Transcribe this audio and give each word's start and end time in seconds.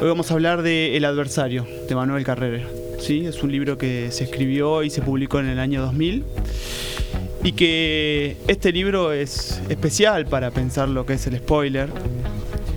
Hoy 0.00 0.08
vamos 0.08 0.30
a 0.30 0.34
hablar 0.34 0.62
de 0.62 0.96
El 0.96 1.04
adversario, 1.04 1.66
de 1.86 1.94
Manuel 1.94 2.24
Carrera. 2.24 2.66
¿sí? 2.98 3.26
Es 3.26 3.42
un 3.42 3.52
libro 3.52 3.76
que 3.76 4.10
se 4.10 4.24
escribió 4.24 4.82
y 4.82 4.88
se 4.88 5.02
publicó 5.02 5.40
en 5.40 5.48
el 5.48 5.58
año 5.58 5.82
2000 5.82 6.24
y 7.44 7.52
que 7.52 8.38
este 8.48 8.72
libro 8.72 9.12
es 9.12 9.60
especial 9.68 10.24
para 10.24 10.52
pensar 10.52 10.88
lo 10.88 11.04
que 11.04 11.12
es 11.12 11.26
el 11.26 11.36
spoiler 11.36 11.90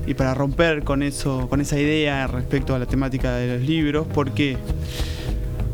y 0.05 0.15
para 0.15 0.33
romper 0.33 0.83
con 0.83 1.01
eso, 1.01 1.47
con 1.47 1.61
esa 1.61 1.79
idea 1.79 2.27
respecto 2.27 2.75
a 2.75 2.79
la 2.79 2.87
temática 2.87 3.33
de 3.37 3.55
los 3.57 3.65
libros, 3.65 4.05
porque 4.13 4.57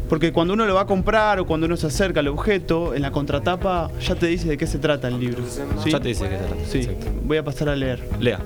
porque 0.08 0.32
cuando 0.32 0.54
uno 0.54 0.68
lo 0.68 0.76
va 0.76 0.82
a 0.82 0.88
comprar 0.88 1.40
o 1.40 1.48
cuando 1.48 1.66
uno 1.66 1.78
se 1.78 1.88
acerca 1.88 2.20
al 2.20 2.28
objeto, 2.28 2.94
en 2.94 3.02
la 3.02 3.12
contratapa 3.12 3.90
ya 4.00 4.14
te 4.14 4.28
dice 4.28 4.48
de 4.50 4.58
qué 4.58 4.68
se 4.68 4.78
trata 4.78 5.08
el 5.08 5.20
libro. 5.20 5.44
¿sí? 5.84 5.90
Ya 5.90 6.00
te 6.00 6.10
dice 6.10 6.26
de 6.26 6.30
qué 6.30 6.38
se 6.38 6.44
trata. 6.44 6.66
Sí. 6.68 6.78
Exacto. 6.78 7.08
Voy 7.24 7.38
a 7.38 7.44
pasar 7.44 7.70
a 7.70 7.76
leer. 7.76 8.08
Lea. 8.20 8.40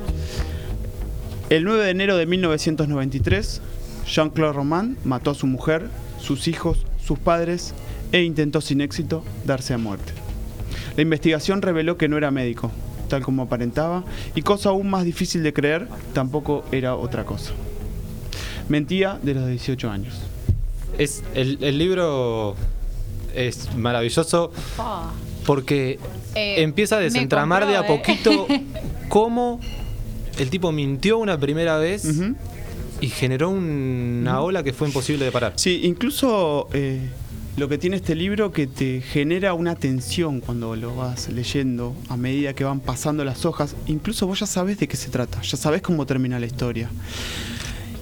El 1.50 1.66
9 1.66 1.84
de 1.84 1.92
enero 1.92 2.18
de 2.18 2.26
1993, 2.26 3.62
Jean-Claude 4.08 4.54
Roman 4.54 4.98
mató 5.04 5.32
a 5.32 5.36
su 5.36 5.48
mujer, 5.48 5.88
sus 6.20 6.48
hijos, 6.48 6.86
sus 7.06 7.20
padres 7.20 7.74
e 8.12 8.22
intentó 8.24 8.62
sin 8.62 8.82
éxito 8.82 9.24
darse 9.46 9.74
a 9.74 9.78
muerte. 9.78 10.14
La 10.96 11.02
investigación 11.02 11.62
reveló 11.62 11.98
que 11.98 12.08
no 12.08 12.18
era 12.18 12.32
médico, 12.32 12.72
tal 13.10 13.24
como 13.24 13.44
aparentaba, 13.44 14.04
y 14.36 14.42
cosa 14.42 14.70
aún 14.70 14.90
más 14.90 15.06
difícil 15.06 15.44
de 15.44 15.54
creer, 15.54 15.88
tampoco 16.14 16.64
era 16.72 16.96
otra 16.96 17.26
cosa. 17.26 17.52
Mentía 18.70 19.20
de 19.22 19.34
los 19.34 19.48
18 19.48 19.90
años. 19.90 20.16
Es, 20.98 21.24
el, 21.34 21.58
el 21.62 21.78
libro 21.78 22.56
es 23.36 23.76
maravilloso 23.76 24.52
porque 25.46 26.00
Eh, 26.36 26.64
empieza 26.64 26.98
a 26.98 27.00
desentramar 27.00 27.68
de 27.68 27.78
a 27.78 27.82
¿eh? 27.82 27.84
poquito 27.88 28.48
cómo 29.10 29.60
el 30.38 30.50
tipo 30.50 30.72
mintió 30.72 31.18
una 31.18 31.40
primera 31.40 31.78
vez 31.78 32.06
y 33.02 33.08
generó 33.08 33.50
una 33.50 34.42
ola 34.42 34.64
que 34.64 34.74
fue 34.74 34.88
imposible 34.88 35.26
de 35.26 35.32
parar. 35.32 35.54
Sí, 35.56 35.82
incluso 35.84 36.70
eh, 36.74 37.10
lo 37.58 37.70
que 37.70 37.78
tiene 37.78 37.98
este 37.98 38.16
libro 38.16 38.52
que 38.52 38.68
te 38.68 39.02
genera 39.02 39.54
una 39.54 39.76
tensión 39.76 40.40
cuando 40.40 40.76
lo 40.76 40.96
vas 40.96 41.30
leyendo 41.30 41.96
a 42.10 42.18
medida 42.18 42.54
que 42.54 42.64
van 42.64 42.80
pasando 42.80 43.24
las 43.24 43.46
hojas. 43.46 43.76
Incluso 43.88 44.26
vos 44.26 44.40
ya 44.40 44.48
sabes 44.48 44.80
de 44.80 44.88
qué 44.88 44.98
se 44.98 45.10
trata, 45.10 45.42
ya 45.42 45.58
sabes 45.58 45.82
cómo 45.82 46.06
termina 46.06 46.40
la 46.40 46.46
historia. 46.46 46.90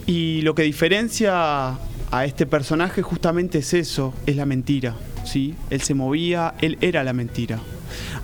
Y 0.06 0.42
lo 0.42 0.56
que 0.56 0.64
diferencia 0.64 1.78
a 2.12 2.26
este 2.26 2.46
personaje 2.46 3.02
justamente 3.02 3.59
es 3.59 3.74
eso, 3.74 4.14
es 4.26 4.36
la 4.36 4.46
mentira. 4.46 4.96
¿sí? 5.26 5.56
Él 5.70 5.82
se 5.82 5.94
movía, 5.94 6.54
él 6.62 6.78
era 6.82 7.04
la 7.04 7.14
mentira. 7.14 7.59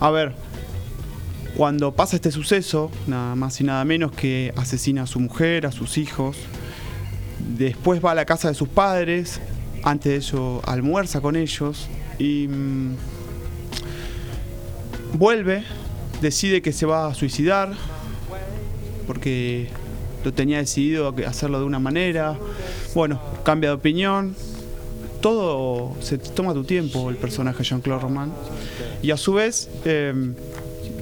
A 0.00 0.10
ver, 0.10 0.34
cuando 1.58 1.92
pasa 1.92 2.14
este 2.14 2.30
suceso, 2.30 2.88
nada 3.08 3.34
más 3.34 3.60
y 3.60 3.64
nada 3.64 3.84
menos 3.84 4.12
que 4.12 4.52
asesina 4.54 5.02
a 5.02 5.06
su 5.08 5.18
mujer, 5.18 5.66
a 5.66 5.72
sus 5.72 5.98
hijos, 5.98 6.36
después 7.58 8.02
va 8.02 8.12
a 8.12 8.14
la 8.14 8.24
casa 8.26 8.46
de 8.46 8.54
sus 8.54 8.68
padres, 8.68 9.40
antes 9.82 10.12
de 10.12 10.16
ello 10.18 10.60
almuerza 10.64 11.20
con 11.20 11.34
ellos 11.34 11.88
y 12.16 12.46
mm, 12.46 12.94
vuelve, 15.14 15.64
decide 16.22 16.62
que 16.62 16.72
se 16.72 16.86
va 16.86 17.08
a 17.08 17.14
suicidar 17.14 17.72
porque 19.08 19.68
lo 20.24 20.32
tenía 20.32 20.58
decidido 20.58 21.12
hacerlo 21.26 21.58
de 21.58 21.64
una 21.64 21.80
manera, 21.80 22.38
bueno, 22.94 23.20
cambia 23.42 23.70
de 23.70 23.74
opinión, 23.74 24.36
todo 25.20 25.96
se 25.98 26.18
toma 26.18 26.54
tu 26.54 26.62
tiempo 26.62 27.10
el 27.10 27.16
personaje 27.16 27.64
Jean-Claude 27.64 28.02
Roman. 28.02 28.32
Y 29.02 29.10
a 29.10 29.16
su 29.16 29.32
vez 29.32 29.68
eh, 29.84 30.14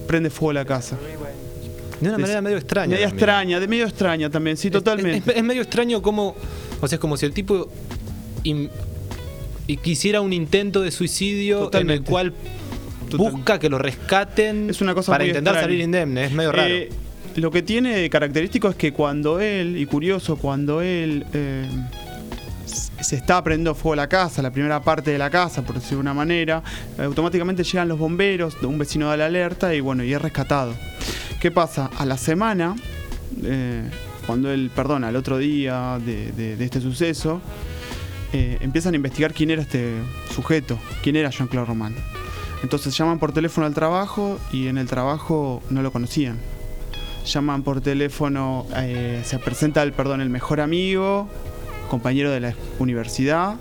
prende 0.06 0.30
fuego 0.30 0.50
a 0.50 0.54
la 0.54 0.64
casa. 0.64 0.96
De 2.00 2.08
una 2.08 2.16
Es- 2.16 2.20
manera 2.22 2.40
medio 2.42 2.56
extraña. 2.58 2.94
Medio 2.94 3.06
extraña, 3.08 3.58
de 3.60 3.68
medio 3.68 3.84
extraña 3.86 4.30
también, 4.30 4.56
sí, 4.56 4.70
totalmente. 4.70 5.30
Es, 5.32 5.36
es 5.38 5.42
medio 5.44 5.62
extraño 5.62 6.02
como. 6.02 6.36
O 6.80 6.88
sea, 6.88 6.96
es 6.96 7.00
como 7.00 7.16
si 7.16 7.26
el 7.26 7.32
tipo. 7.32 7.68
im- 8.44 8.68
y 9.68 9.78
quisiera 9.78 10.20
un 10.20 10.32
intento 10.32 10.80
de 10.82 10.90
suicidio 10.92 11.70
en 11.74 11.90
el 11.90 12.02
cual 12.04 12.32
Total- 13.10 13.32
busca 13.32 13.58
que 13.58 13.68
lo 13.68 13.78
rescaten 13.78 14.70
Es 14.70 14.80
una 14.80 14.94
cosa 14.94 15.10
para 15.12 15.24
intentar 15.24 15.54
extraña. 15.54 15.66
salir 15.66 15.80
indemne. 15.80 16.24
Es 16.26 16.32
medio 16.32 16.52
raro. 16.52 16.72
Eh, 16.72 16.88
lo 17.36 17.50
que 17.50 17.62
tiene 17.62 18.08
característico 18.08 18.68
es 18.68 18.76
que 18.76 18.92
cuando 18.92 19.40
él, 19.40 19.76
y 19.76 19.86
curioso, 19.86 20.36
cuando 20.36 20.82
él 20.82 21.26
eh, 21.32 21.66
se 23.00 23.16
está 23.16 23.42
prendiendo 23.42 23.74
fuego 23.74 23.96
la 23.96 24.08
casa, 24.08 24.42
la 24.42 24.50
primera 24.50 24.80
parte 24.80 25.10
de 25.10 25.18
la 25.18 25.30
casa, 25.30 25.62
por 25.62 25.74
decirlo 25.74 25.98
de 25.98 26.02
una 26.02 26.14
manera, 26.14 26.62
automáticamente 26.98 27.62
llegan 27.62 27.88
los 27.88 27.98
bomberos, 27.98 28.56
un 28.62 28.78
vecino 28.78 29.08
da 29.08 29.16
la 29.16 29.26
alerta 29.26 29.74
y 29.74 29.80
bueno, 29.80 30.02
y 30.02 30.12
es 30.12 30.20
rescatado. 30.20 30.74
¿Qué 31.40 31.50
pasa? 31.50 31.90
A 31.98 32.06
la 32.06 32.16
semana, 32.16 32.74
eh, 33.42 33.82
cuando 34.26 34.50
él, 34.50 34.70
perdón, 34.74 35.04
al 35.04 35.16
otro 35.16 35.38
día 35.38 35.98
de, 36.04 36.56
este 36.58 36.80
suceso, 36.80 37.40
eh, 38.32 38.58
empiezan 38.60 38.94
a 38.94 38.96
investigar 38.96 39.32
quién 39.32 39.50
era 39.50 39.62
este 39.62 39.94
sujeto, 40.34 40.78
quién 41.02 41.16
era 41.16 41.30
Jean-Claude 41.30 41.66
Roman. 41.66 41.94
Entonces 42.62 42.96
llaman 42.96 43.18
por 43.18 43.32
teléfono 43.32 43.66
al 43.66 43.74
trabajo 43.74 44.40
y 44.50 44.66
en 44.68 44.78
el 44.78 44.88
trabajo 44.88 45.62
no 45.70 45.82
lo 45.82 45.92
conocían. 45.92 46.38
Llaman 47.24 47.62
por 47.62 47.80
teléfono, 47.80 48.66
eh, 48.76 49.22
se 49.24 49.38
presenta 49.38 49.82
el, 49.82 49.92
perdón, 49.92 50.20
el 50.20 50.30
mejor 50.30 50.60
amigo, 50.60 51.28
compañero 51.88 52.30
de 52.30 52.40
la 52.40 52.54
universidad. 52.78 53.56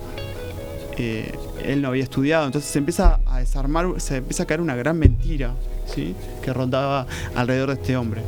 eh, 0.97 1.31
él 1.63 1.81
no 1.81 1.89
había 1.89 2.03
estudiado, 2.03 2.45
entonces 2.45 2.69
se 2.69 2.79
empieza 2.79 3.19
a 3.25 3.39
desarmar, 3.39 3.87
se 3.97 4.17
empieza 4.17 4.43
a 4.43 4.45
caer 4.45 4.61
una 4.61 4.75
gran 4.75 4.97
mentira 4.99 5.53
¿sí? 5.93 6.15
que 6.43 6.53
rondaba 6.53 7.07
alrededor 7.33 7.69
de 7.69 7.81
este 7.81 7.97
hombre. 7.97 8.21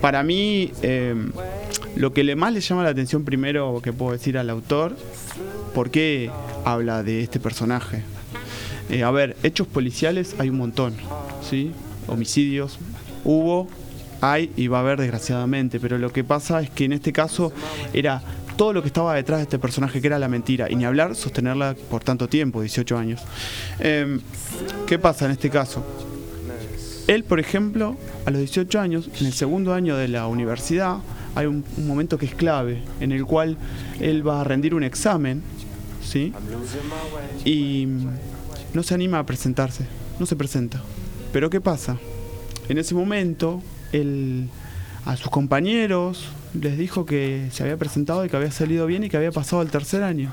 Para 0.00 0.22
mí, 0.22 0.72
eh, 0.82 1.14
lo 1.96 2.12
que 2.12 2.36
más 2.36 2.52
le 2.52 2.60
llama 2.60 2.82
la 2.82 2.90
atención 2.90 3.24
primero, 3.24 3.80
que 3.82 3.92
puedo 3.92 4.12
decir 4.12 4.38
al 4.38 4.50
autor, 4.50 4.96
¿por 5.74 5.90
qué 5.90 6.30
habla 6.64 7.02
de 7.02 7.22
este 7.22 7.40
personaje? 7.40 8.02
Eh, 8.90 9.02
a 9.04 9.10
ver, 9.10 9.36
hechos 9.42 9.66
policiales 9.66 10.34
hay 10.38 10.50
un 10.50 10.58
montón, 10.58 10.94
¿sí? 11.48 11.72
Homicidios 12.08 12.78
hubo, 13.24 13.68
hay 14.20 14.50
y 14.56 14.66
va 14.66 14.78
a 14.78 14.80
haber 14.80 15.00
desgraciadamente, 15.00 15.78
pero 15.78 15.98
lo 15.98 16.12
que 16.12 16.24
pasa 16.24 16.60
es 16.60 16.70
que 16.70 16.84
en 16.84 16.92
este 16.92 17.12
caso 17.12 17.52
era 17.92 18.22
todo 18.62 18.72
lo 18.72 18.80
que 18.80 18.86
estaba 18.86 19.16
detrás 19.16 19.40
de 19.40 19.42
este 19.42 19.58
personaje, 19.58 20.00
que 20.00 20.06
era 20.06 20.20
la 20.20 20.28
mentira, 20.28 20.70
y 20.70 20.76
ni 20.76 20.84
hablar 20.84 21.16
sostenerla 21.16 21.74
por 21.90 22.04
tanto 22.04 22.28
tiempo, 22.28 22.60
18 22.60 22.96
años. 22.96 23.20
Eh, 23.80 24.20
¿Qué 24.86 25.00
pasa 25.00 25.24
en 25.24 25.32
este 25.32 25.50
caso? 25.50 25.84
Él, 27.08 27.24
por 27.24 27.40
ejemplo, 27.40 27.96
a 28.24 28.30
los 28.30 28.38
18 28.38 28.78
años, 28.78 29.10
en 29.18 29.26
el 29.26 29.32
segundo 29.32 29.74
año 29.74 29.96
de 29.96 30.06
la 30.06 30.28
universidad, 30.28 30.98
hay 31.34 31.46
un, 31.46 31.64
un 31.76 31.86
momento 31.88 32.18
que 32.18 32.26
es 32.26 32.36
clave, 32.36 32.84
en 33.00 33.10
el 33.10 33.26
cual 33.26 33.56
él 33.98 34.24
va 34.24 34.42
a 34.42 34.44
rendir 34.44 34.74
un 34.76 34.84
examen, 34.84 35.42
¿sí? 36.00 36.32
Y 37.44 37.88
no 38.74 38.84
se 38.84 38.94
anima 38.94 39.18
a 39.18 39.26
presentarse, 39.26 39.86
no 40.20 40.26
se 40.26 40.36
presenta. 40.36 40.80
Pero 41.32 41.50
¿qué 41.50 41.60
pasa? 41.60 41.98
En 42.68 42.78
ese 42.78 42.94
momento, 42.94 43.60
él 43.90 44.48
a 45.04 45.16
sus 45.16 45.30
compañeros 45.30 46.28
les 46.60 46.76
dijo 46.76 47.06
que 47.06 47.48
se 47.52 47.62
había 47.62 47.76
presentado 47.76 48.24
y 48.24 48.28
que 48.28 48.36
había 48.36 48.50
salido 48.50 48.86
bien 48.86 49.04
y 49.04 49.08
que 49.08 49.16
había 49.16 49.32
pasado 49.32 49.62
el 49.62 49.68
tercer 49.70 50.02
año. 50.02 50.32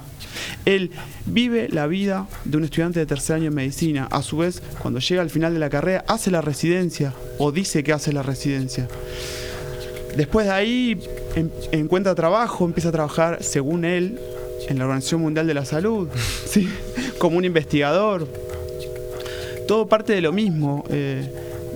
Él 0.65 0.91
vive 1.25 1.69
la 1.71 1.87
vida 1.87 2.27
de 2.45 2.57
un 2.57 2.63
estudiante 2.65 2.99
de 2.99 3.05
tercer 3.05 3.37
año 3.37 3.47
en 3.47 3.55
medicina. 3.55 4.07
A 4.11 4.21
su 4.21 4.37
vez, 4.37 4.61
cuando 4.81 4.99
llega 4.99 5.21
al 5.21 5.29
final 5.29 5.53
de 5.53 5.59
la 5.59 5.69
carrera, 5.69 6.03
hace 6.07 6.29
la 6.31 6.41
residencia 6.41 7.13
o 7.37 7.51
dice 7.51 7.83
que 7.83 7.93
hace 7.93 8.11
la 8.13 8.21
residencia. 8.23 8.87
Después 10.17 10.45
de 10.47 10.51
ahí 10.51 10.99
en- 11.35 11.51
encuentra 11.71 12.15
trabajo, 12.15 12.65
empieza 12.65 12.89
a 12.89 12.91
trabajar, 12.91 13.41
según 13.41 13.85
él, 13.85 14.19
en 14.67 14.77
la 14.77 14.85
Organización 14.85 15.21
Mundial 15.21 15.47
de 15.47 15.53
la 15.53 15.65
Salud, 15.65 16.09
¿sí? 16.45 16.67
como 17.17 17.37
un 17.37 17.45
investigador. 17.45 18.27
Todo 19.67 19.87
parte 19.87 20.13
de 20.13 20.21
lo 20.21 20.31
mismo. 20.33 20.83
eh, 20.89 21.29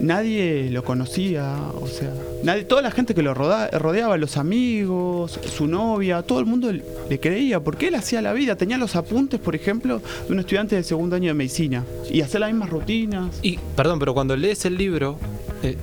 nadie 0.03 0.69
lo 0.69 0.83
conocía, 0.83 1.55
o 1.81 1.87
sea, 1.87 2.13
nadie, 2.43 2.65
toda 2.65 2.81
la 2.81 2.91
gente 2.91 3.15
que 3.15 3.23
lo 3.23 3.33
roda- 3.33 3.69
rodeaba, 3.71 4.17
los 4.17 4.37
amigos, 4.37 5.39
su 5.55 5.65
novia, 5.67 6.21
todo 6.21 6.39
el 6.39 6.45
mundo 6.45 6.71
le 6.71 7.19
creía, 7.19 7.59
porque 7.61 7.88
él 7.88 7.95
hacía 7.95 8.21
la 8.21 8.33
vida, 8.33 8.55
tenía 8.55 8.77
los 8.77 8.95
apuntes, 8.95 9.39
por 9.39 9.55
ejemplo, 9.55 10.01
de 10.27 10.33
un 10.33 10.39
estudiante 10.39 10.75
de 10.75 10.83
segundo 10.83 11.15
año 11.15 11.29
de 11.29 11.33
medicina, 11.33 11.83
y 12.11 12.21
hacía 12.21 12.41
las 12.41 12.51
mismas 12.51 12.69
rutinas. 12.69 13.39
Y, 13.41 13.57
perdón, 13.75 14.00
pero 14.00 14.13
cuando 14.13 14.35
lees 14.35 14.65
el 14.65 14.77
libro, 14.77 15.17
eh, 15.63 15.77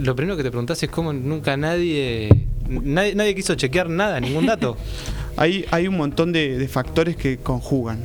lo 0.00 0.14
primero 0.16 0.36
que 0.36 0.42
te 0.44 0.50
preguntás 0.50 0.82
es 0.82 0.88
cómo 0.90 1.12
nunca 1.12 1.56
nadie, 1.56 2.28
nadie. 2.68 3.14
Nadie 3.14 3.34
quiso 3.34 3.54
chequear 3.56 3.88
nada, 3.90 4.20
ningún 4.20 4.46
dato. 4.46 4.76
Hay, 5.36 5.64
hay 5.72 5.88
un 5.88 5.96
montón 5.96 6.30
de, 6.32 6.56
de 6.58 6.68
factores 6.68 7.16
que 7.16 7.38
conjugan. 7.38 8.04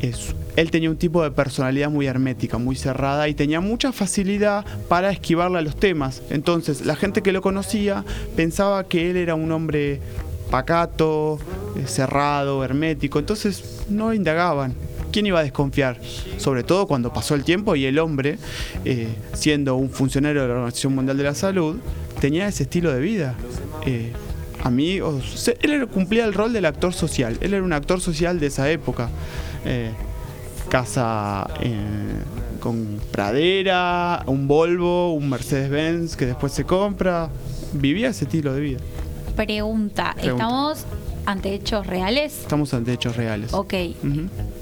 Es- 0.00 0.34
él 0.56 0.70
tenía 0.70 0.90
un 0.90 0.96
tipo 0.96 1.22
de 1.22 1.30
personalidad 1.30 1.90
muy 1.90 2.06
hermética, 2.06 2.56
muy 2.56 2.76
cerrada 2.76 3.28
y 3.28 3.34
tenía 3.34 3.60
mucha 3.60 3.92
facilidad 3.92 4.64
para 4.88 5.10
esquivarle 5.10 5.58
a 5.58 5.60
los 5.60 5.76
temas. 5.76 6.22
Entonces, 6.30 6.84
la 6.86 6.96
gente 6.96 7.22
que 7.22 7.30
lo 7.30 7.42
conocía 7.42 8.04
pensaba 8.34 8.84
que 8.84 9.10
él 9.10 9.18
era 9.18 9.34
un 9.34 9.52
hombre 9.52 10.00
pacato, 10.50 11.38
eh, 11.76 11.86
cerrado, 11.86 12.64
hermético. 12.64 13.18
Entonces, 13.18 13.84
no 13.90 14.14
indagaban. 14.14 14.74
¿Quién 15.12 15.26
iba 15.26 15.40
a 15.40 15.42
desconfiar? 15.42 15.98
Sobre 16.38 16.62
todo 16.62 16.86
cuando 16.86 17.12
pasó 17.12 17.34
el 17.34 17.44
tiempo 17.44 17.76
y 17.76 17.84
el 17.84 17.98
hombre, 17.98 18.38
eh, 18.84 19.08
siendo 19.34 19.76
un 19.76 19.90
funcionario 19.90 20.42
de 20.42 20.48
la 20.48 20.54
Organización 20.54 20.94
Mundial 20.94 21.18
de 21.18 21.24
la 21.24 21.34
Salud, 21.34 21.76
tenía 22.20 22.48
ese 22.48 22.62
estilo 22.62 22.92
de 22.92 23.00
vida. 23.00 23.34
Eh, 23.84 24.12
amigos. 24.62 25.50
Él 25.60 25.86
cumplía 25.86 26.24
el 26.24 26.32
rol 26.32 26.52
del 26.52 26.64
actor 26.64 26.94
social. 26.94 27.36
Él 27.40 27.54
era 27.54 27.62
un 27.62 27.72
actor 27.72 28.00
social 28.00 28.40
de 28.40 28.46
esa 28.46 28.70
época. 28.70 29.10
Casa 30.66 31.48
eh, 31.60 31.76
con 32.60 33.00
pradera, 33.10 34.22
un 34.26 34.48
Volvo, 34.48 35.12
un 35.12 35.28
Mercedes-Benz 35.28 36.16
que 36.16 36.26
después 36.26 36.52
se 36.52 36.64
compra. 36.64 37.30
Vivía 37.72 38.08
ese 38.08 38.24
estilo 38.24 38.52
de 38.54 38.60
vida. 38.60 38.78
Pregunta, 39.34 40.14
Pregunta. 40.14 40.44
¿estamos 40.44 40.86
ante 41.26 41.52
hechos 41.54 41.86
reales? 41.86 42.40
Estamos 42.40 42.72
ante 42.72 42.92
hechos 42.92 43.16
reales. 43.16 43.52
Ok, 43.52 43.74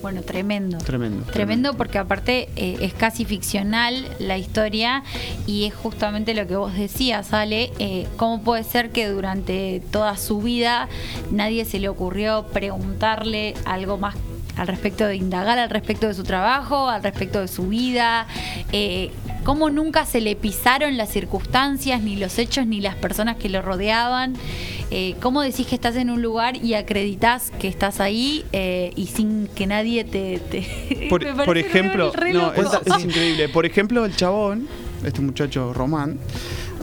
bueno, 0.02 0.22
tremendo. 0.22 0.78
Tremendo. 0.78 1.24
Tremendo 1.26 1.74
porque 1.74 1.98
aparte 1.98 2.48
eh, 2.56 2.78
es 2.80 2.94
casi 2.94 3.24
ficcional 3.24 4.08
la 4.18 4.38
historia 4.38 5.04
y 5.46 5.64
es 5.64 5.74
justamente 5.74 6.34
lo 6.34 6.46
que 6.46 6.56
vos 6.56 6.74
decías, 6.74 7.32
Ale, 7.32 7.70
eh, 7.78 8.08
cómo 8.16 8.42
puede 8.42 8.64
ser 8.64 8.90
que 8.90 9.08
durante 9.08 9.82
toda 9.92 10.16
su 10.16 10.40
vida 10.40 10.88
nadie 11.30 11.64
se 11.64 11.78
le 11.78 11.88
ocurrió 11.88 12.46
preguntarle 12.52 13.54
algo 13.64 13.98
más 13.98 14.16
al 14.56 14.66
respecto 14.68 15.06
de 15.06 15.16
indagar 15.16 15.58
al 15.58 15.70
respecto 15.70 16.06
de 16.06 16.14
su 16.14 16.22
trabajo, 16.24 16.88
al 16.88 17.02
respecto 17.02 17.40
de 17.40 17.48
su 17.48 17.68
vida, 17.68 18.26
eh, 18.72 19.10
cómo 19.44 19.70
nunca 19.70 20.06
se 20.06 20.20
le 20.20 20.36
pisaron 20.36 20.96
las 20.96 21.10
circunstancias, 21.10 22.02
ni 22.02 22.16
los 22.16 22.38
hechos, 22.38 22.66
ni 22.66 22.80
las 22.80 22.94
personas 22.94 23.36
que 23.36 23.48
lo 23.48 23.62
rodeaban, 23.62 24.34
eh, 24.90 25.16
cómo 25.20 25.42
decís 25.42 25.66
que 25.66 25.74
estás 25.74 25.96
en 25.96 26.10
un 26.10 26.22
lugar 26.22 26.56
y 26.56 26.74
acreditas 26.74 27.50
que 27.58 27.68
estás 27.68 28.00
ahí 28.00 28.44
eh, 28.52 28.92
y 28.96 29.06
sin 29.08 29.48
que 29.48 29.66
nadie 29.66 30.04
te... 30.04 30.38
te- 30.38 31.06
Por, 31.10 31.58
ejemplo, 31.58 32.12
re 32.12 32.32
no, 32.32 32.52
es 32.52 33.04
increíble. 33.04 33.48
Por 33.48 33.66
ejemplo, 33.66 34.04
el 34.04 34.14
chabón, 34.16 34.68
este 35.04 35.20
muchacho 35.20 35.72
Román, 35.72 36.18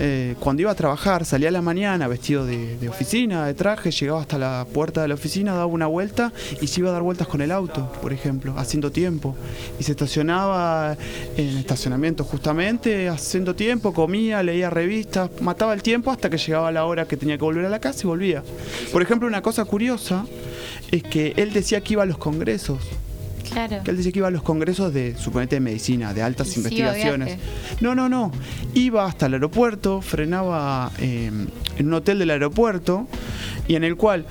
eh, 0.03 0.35
cuando 0.39 0.63
iba 0.63 0.71
a 0.71 0.75
trabajar, 0.75 1.25
salía 1.25 1.49
a 1.49 1.51
la 1.51 1.61
mañana 1.61 2.07
vestido 2.07 2.43
de, 2.43 2.75
de 2.79 2.89
oficina, 2.89 3.45
de 3.45 3.53
traje, 3.53 3.91
llegaba 3.91 4.19
hasta 4.19 4.39
la 4.39 4.65
puerta 4.73 5.03
de 5.03 5.07
la 5.07 5.13
oficina, 5.13 5.53
daba 5.53 5.67
una 5.67 5.85
vuelta 5.85 6.33
y 6.59 6.65
se 6.65 6.79
iba 6.79 6.89
a 6.89 6.93
dar 6.93 7.03
vueltas 7.03 7.27
con 7.27 7.39
el 7.39 7.51
auto, 7.51 7.91
por 8.01 8.11
ejemplo, 8.11 8.55
haciendo 8.57 8.91
tiempo. 8.91 9.35
Y 9.79 9.83
se 9.83 9.91
estacionaba 9.91 10.97
en 11.37 11.55
estacionamiento 11.55 12.23
justamente, 12.23 13.09
haciendo 13.09 13.53
tiempo, 13.53 13.93
comía, 13.93 14.41
leía 14.41 14.71
revistas, 14.71 15.29
mataba 15.39 15.75
el 15.75 15.83
tiempo 15.83 16.09
hasta 16.09 16.31
que 16.31 16.39
llegaba 16.39 16.71
la 16.71 16.85
hora 16.85 17.07
que 17.07 17.15
tenía 17.15 17.37
que 17.37 17.43
volver 17.43 17.65
a 17.65 17.69
la 17.69 17.77
casa 17.79 17.99
y 18.01 18.07
volvía. 18.07 18.43
Por 18.91 19.03
ejemplo, 19.03 19.27
una 19.27 19.43
cosa 19.43 19.65
curiosa 19.65 20.25
es 20.89 21.03
que 21.03 21.35
él 21.37 21.53
decía 21.53 21.81
que 21.81 21.93
iba 21.93 22.01
a 22.01 22.07
los 22.07 22.17
congresos 22.17 22.79
Claro. 23.51 23.83
que 23.83 23.91
él 23.91 23.97
decía 23.97 24.11
que 24.11 24.19
iba 24.19 24.27
a 24.27 24.31
los 24.31 24.43
congresos 24.43 24.93
de, 24.93 25.15
suponete, 25.17 25.57
de 25.57 25.59
medicina, 25.61 26.13
de 26.13 26.21
altas 26.21 26.55
Y 26.55 26.59
investigaciones. 26.59 27.37
No, 27.81 27.95
no, 27.95 28.09
no. 28.09 28.31
Iba 28.73 29.05
hasta 29.05 29.25
el 29.25 29.33
aeropuerto, 29.33 30.01
frenaba 30.01 30.91
eh, 30.99 31.31
en 31.77 31.87
un 31.87 31.93
hotel 31.93 32.19
del 32.19 32.29
aeropuerto 32.29 33.07
y 33.67 33.75
en 33.75 33.83
el 33.83 33.95
cual 33.95 34.25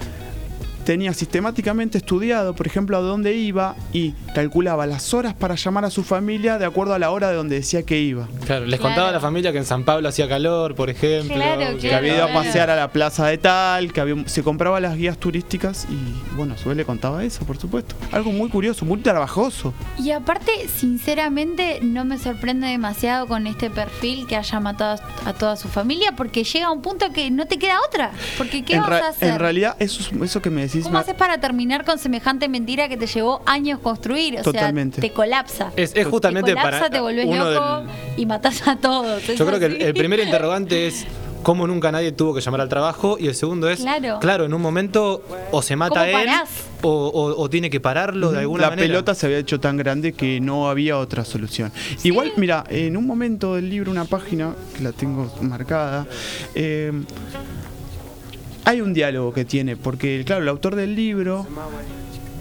tenía 0.90 1.14
sistemáticamente 1.14 1.98
estudiado, 1.98 2.52
por 2.56 2.66
ejemplo, 2.66 2.96
a 2.96 3.00
dónde 3.00 3.34
iba 3.36 3.76
y 3.92 4.10
calculaba 4.34 4.86
las 4.88 5.14
horas 5.14 5.34
para 5.34 5.54
llamar 5.54 5.84
a 5.84 5.90
su 5.90 6.02
familia 6.02 6.58
de 6.58 6.64
acuerdo 6.64 6.94
a 6.94 6.98
la 6.98 7.12
hora 7.12 7.28
de 7.30 7.36
donde 7.36 7.54
decía 7.54 7.84
que 7.84 8.00
iba. 8.00 8.26
Claro, 8.44 8.66
les 8.66 8.80
Claro. 8.80 8.82
contaba 8.94 9.08
a 9.10 9.12
la 9.12 9.20
familia 9.20 9.52
que 9.52 9.58
en 9.58 9.64
San 9.64 9.84
Pablo 9.84 10.08
hacía 10.08 10.28
calor, 10.28 10.74
por 10.74 10.90
ejemplo. 10.90 11.36
Claro, 11.36 11.74
Que 11.76 11.82
claro. 11.82 11.96
había 11.98 12.14
ido 12.16 12.24
a 12.24 12.32
pasear 12.32 12.70
a 12.70 12.74
la 12.74 12.90
plaza 12.90 13.24
de 13.28 13.38
tal, 13.38 13.92
que 13.92 14.00
había- 14.00 14.26
se 14.26 14.42
compraba 14.42 14.80
las 14.80 14.96
guías 14.96 15.16
turísticas 15.16 15.86
y, 15.88 16.34
bueno, 16.36 16.54
a 16.54 16.58
su 16.58 16.68
vez 16.68 16.76
le 16.76 16.84
contaba 16.84 17.22
eso, 17.22 17.44
por 17.44 17.56
supuesto. 17.56 17.94
Algo 18.10 18.32
muy 18.32 18.48
curioso, 18.50 18.84
muy 18.84 18.98
trabajoso. 18.98 19.72
Y 19.96 20.10
aparte, 20.10 20.50
sinceramente, 20.76 21.78
no 21.82 22.04
me 22.04 22.18
sorprende 22.18 22.66
demasiado 22.66 23.28
con 23.28 23.46
este 23.46 23.70
perfil 23.70 24.26
que 24.26 24.34
haya 24.34 24.58
matado 24.58 25.00
a 25.24 25.32
toda 25.34 25.54
su 25.54 25.68
familia, 25.68 26.14
porque 26.16 26.42
llega 26.42 26.66
a 26.66 26.72
un 26.72 26.82
punto 26.82 27.12
que 27.12 27.30
no 27.30 27.46
te 27.46 27.58
queda 27.60 27.78
otra. 27.86 28.10
Porque 28.36 28.64
¿qué 28.64 28.74
en, 28.74 28.82
vas 28.82 29.02
a 29.02 29.08
hacer? 29.10 29.30
en 29.30 29.38
realidad, 29.38 29.76
eso, 29.78 30.00
es- 30.02 30.22
eso 30.22 30.42
que 30.42 30.50
me 30.50 30.62
decís... 30.62 30.79
¿Cómo 30.82 30.98
haces 30.98 31.14
para 31.14 31.38
terminar 31.40 31.84
con 31.84 31.98
semejante 31.98 32.48
mentira 32.48 32.88
que 32.88 32.96
te 32.96 33.06
llevó 33.06 33.42
años 33.46 33.78
construir? 33.80 34.38
O 34.38 34.42
Totalmente. 34.42 35.00
sea, 35.00 35.08
te 35.08 35.12
colapsa. 35.14 35.72
Es, 35.76 35.92
es 35.94 36.06
justamente 36.06 36.52
te 36.52 36.56
colapsa, 36.56 36.78
para. 36.80 36.90
te 36.90 37.00
volvés 37.00 37.26
loco 37.26 37.80
del- 37.80 37.88
y 38.16 38.26
matás 38.26 38.66
a 38.68 38.76
todos. 38.76 39.26
Yo 39.26 39.46
creo 39.46 39.58
que 39.58 39.66
el, 39.66 39.94
primer 39.94 40.20
interrogante 40.24 40.86
es 40.86 41.06
cómo 41.42 41.66
nunca 41.66 41.90
nadie 41.90 42.12
tuvo 42.12 42.34
que 42.34 42.40
llamar 42.42 42.60
al 42.60 42.68
trabajo 42.68 43.16
y 43.18 43.26
el 43.26 43.34
segundo 43.34 43.70
es, 43.70 43.80
Claro. 44.20 44.44
en 44.44 44.52
un 44.52 44.60
momento 44.60 45.22
o 45.52 45.62
se 45.62 45.74
mata 45.74 46.04
¿Cómo 46.04 46.18
él 46.18 46.28
o, 46.82 46.88
o- 47.08 47.42
o 47.42 47.50
tiene 47.50 47.70
que 47.70 47.80
pararlo 47.80 48.30
de 48.30 48.40
alguna 48.40 48.62
la 48.64 48.70
manera. 48.70 48.86
pelota 48.88 49.14
se 49.14 49.24
había 49.26 49.38
hecho 49.38 49.58
tan 49.58 49.76
grande 49.78 50.12
que 50.12 50.38
no 50.40 50.68
había 50.68 50.98
otra 50.98 51.24
solución. 51.24 51.72
Igual, 52.04 52.32
mira, 52.36 52.64
en 52.68 52.96
un 52.96 53.06
momento 53.06 53.54
del 53.54 53.70
libro, 53.70 53.90
una 53.90 54.04
página 54.04 54.54
que 54.76 54.82
la 54.82 54.92
tengo 54.92 55.30
marcada, 55.40 56.06
eh, 56.54 56.92
hay 58.64 58.80
un 58.80 58.92
diálogo 58.92 59.32
que 59.32 59.44
tiene, 59.44 59.76
porque, 59.76 60.22
claro, 60.24 60.42
el 60.42 60.48
autor 60.48 60.76
del 60.76 60.94
libro. 60.94 61.46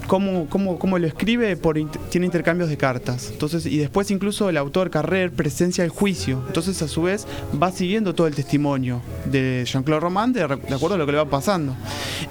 Cómo, 0.06 0.48
cómo, 0.48 0.76
cómo 0.76 0.98
lo 0.98 1.06
escribe, 1.06 1.56
por 1.56 1.78
tiene 2.10 2.26
intercambios 2.26 2.68
de 2.68 2.76
cartas. 2.76 3.28
Entonces, 3.30 3.64
y 3.66 3.78
después 3.78 4.10
incluso 4.10 4.48
el 4.48 4.56
autor 4.56 4.90
Carrer 4.90 5.30
presencia 5.30 5.84
el 5.84 5.90
juicio. 5.90 6.42
Entonces, 6.48 6.82
a 6.82 6.88
su 6.88 7.02
vez, 7.02 7.28
va 7.62 7.70
siguiendo 7.70 8.12
todo 8.12 8.26
el 8.26 8.34
testimonio 8.34 9.02
de 9.26 9.64
Jean-Claude 9.64 10.00
Roman 10.00 10.32
de, 10.32 10.40
de 10.40 10.74
acuerdo 10.74 10.94
a 10.94 10.98
lo 10.98 11.06
que 11.06 11.12
le 11.12 11.18
va 11.18 11.26
pasando. 11.26 11.76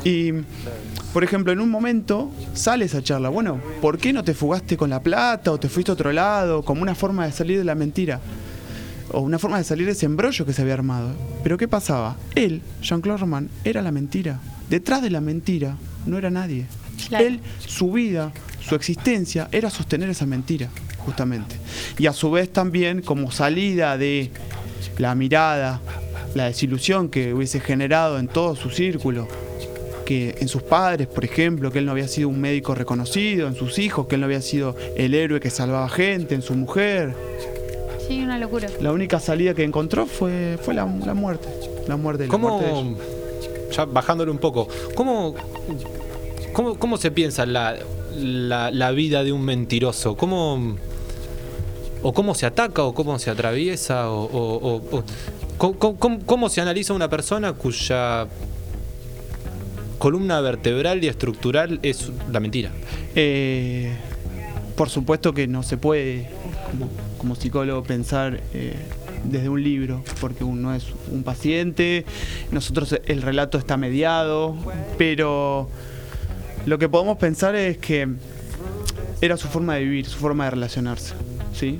Y 0.04 0.34
por 1.14 1.24
ejemplo, 1.24 1.52
en 1.52 1.60
un 1.60 1.70
momento 1.70 2.32
sale 2.54 2.86
esa 2.86 3.02
charla. 3.02 3.30
Bueno, 3.30 3.60
¿por 3.82 3.98
qué 3.98 4.14
no 4.14 4.24
te 4.24 4.34
fugaste 4.34 4.78
con 4.78 4.92
la 4.92 5.02
plata 5.02 5.52
o 5.52 5.60
te 5.60 5.68
fuiste 5.68 5.92
a 5.92 5.94
otro 5.94 6.12
lado? 6.12 6.62
Como 6.64 6.84
una 6.84 6.94
forma 6.94 7.26
de 7.26 7.32
salir 7.32 7.58
de 7.58 7.64
la 7.64 7.76
mentira. 7.76 8.20
O 9.12 9.22
una 9.22 9.40
forma 9.40 9.58
de 9.58 9.64
salir 9.64 9.86
de 9.86 9.94
ese 9.94 10.06
embrollo 10.06 10.46
que 10.46 10.54
se 10.54 10.62
había 10.62 10.76
armado. 10.76 11.12
Pero 11.44 11.58
¿qué 11.58 11.68
pasaba? 11.68 12.16
Él, 12.36 12.62
Jean-Claude 12.82 13.20
Roman, 13.20 13.50
era 13.64 13.82
la 13.82 13.92
mentira. 13.92 14.40
Detrás 14.70 15.02
de 15.02 15.10
la 15.10 15.22
mentira 15.22 15.76
no 16.06 16.18
era 16.18 16.30
nadie. 16.30 16.66
Claro. 17.08 17.26
Él, 17.26 17.40
su 17.66 17.92
vida, 17.92 18.32
su 18.62 18.76
existencia, 18.76 19.48
era 19.52 19.70
sostener 19.70 20.10
esa 20.10 20.26
mentira, 20.26 20.70
justamente. 21.00 21.56
Y 21.98 22.06
a 22.08 22.14
su 22.14 22.30
vez 22.30 22.52
también 22.52 23.02
como 23.02 23.32
salida 23.32 23.98
de 23.98 24.32
la 24.98 25.16
mirada, 25.16 25.82
la 26.36 26.46
desilusión 26.46 27.10
que 27.10 27.34
hubiese 27.34 27.60
generado 27.60 28.20
en 28.20 28.28
todo 28.28 28.56
su 28.56 28.70
círculo, 28.70 29.28
que 30.06 30.36
en 30.40 30.48
sus 30.48 30.64
padres, 30.64 31.08
por 31.08 31.24
ejemplo, 31.24 31.72
que 31.72 31.80
él 31.80 31.86
no 31.86 31.92
había 31.92 32.08
sido 32.08 32.30
un 32.30 32.42
médico 32.42 32.76
reconocido, 32.76 33.48
en 33.48 33.56
sus 33.56 33.80
hijos, 33.80 34.08
que 34.08 34.16
él 34.16 34.22
no 34.22 34.26
había 34.26 34.42
sido 34.42 34.76
el 34.98 35.14
héroe 35.14 35.40
que 35.40 35.50
salvaba 35.50 35.88
gente, 35.90 36.36
en 36.36 36.42
su 36.42 36.56
mujer. 36.56 37.16
Sí, 38.10 38.22
una 38.22 38.38
locura. 38.40 38.68
La 38.82 38.92
única 38.92 39.20
salida 39.22 39.54
que 39.54 39.64
encontró 39.64 40.06
fue, 40.06 40.58
fue 40.62 40.74
la, 40.74 40.86
la 41.06 41.14
muerte. 41.14 41.48
La 41.56 41.56
muerte, 41.56 41.88
la 41.88 41.98
muerte 41.98 42.24
de 42.24 42.28
¿Cómo, 42.30 42.60
ella. 42.62 42.98
ya 43.72 43.86
bajándole 43.86 44.32
un 44.32 44.38
poco, 44.40 44.68
cómo, 44.96 45.34
cómo, 46.54 46.78
cómo 46.78 46.98
se 46.98 47.12
piensa 47.12 47.46
la, 47.46 47.76
la, 48.18 48.72
la 48.72 48.92
vida 48.92 49.24
de 49.24 49.32
un 49.32 49.42
mentiroso? 49.44 50.18
¿Cómo, 50.18 50.76
¿O 52.02 52.14
cómo 52.14 52.34
se 52.36 52.46
ataca 52.48 52.84
o 52.84 52.94
cómo 52.94 53.18
se 53.20 53.30
atraviesa? 53.30 54.10
¿O, 54.10 54.24
o- 54.26 54.58
o- 54.76 54.98
o- 54.98 55.04
¿cómo, 55.58 55.98
cómo- 56.00 56.20
cómo 56.26 56.50
se 56.50 56.62
analiza 56.62 56.94
una 56.94 57.10
persona 57.10 57.54
cuya 57.54 58.26
columna 60.00 60.42
vertebral 60.42 61.04
y 61.04 61.08
estructural 61.08 61.80
es 61.84 62.12
la 62.32 62.40
mentira? 62.40 62.72
Eh, 63.16 63.94
por 64.76 64.90
supuesto 64.90 65.34
que 65.34 65.48
no 65.48 65.62
se 65.64 65.78
puede, 65.78 66.30
como, 66.72 66.88
como 67.20 67.36
psicólogo, 67.36 67.84
pensar 67.84 68.42
eh, 68.54 68.76
desde 69.24 69.50
un 69.50 69.62
libro, 69.62 70.04
porque 70.20 70.44
uno 70.44 70.74
es 70.74 70.88
un 71.12 71.22
paciente, 71.22 72.06
nosotros 72.52 73.00
el 73.06 73.22
relato 73.22 73.60
está 73.60 73.78
mediado, 73.78 74.56
pero 74.98 75.70
lo 76.66 76.80
que 76.80 76.90
podemos 76.90 77.18
pensar 77.18 77.56
es 77.56 77.78
que 77.78 78.08
era 79.22 79.38
su 79.38 79.48
forma 79.48 79.76
de 79.76 79.84
vivir, 79.84 80.08
su 80.08 80.18
forma 80.18 80.46
de 80.46 80.52
relacionarse, 80.52 81.14
¿sí? 81.54 81.80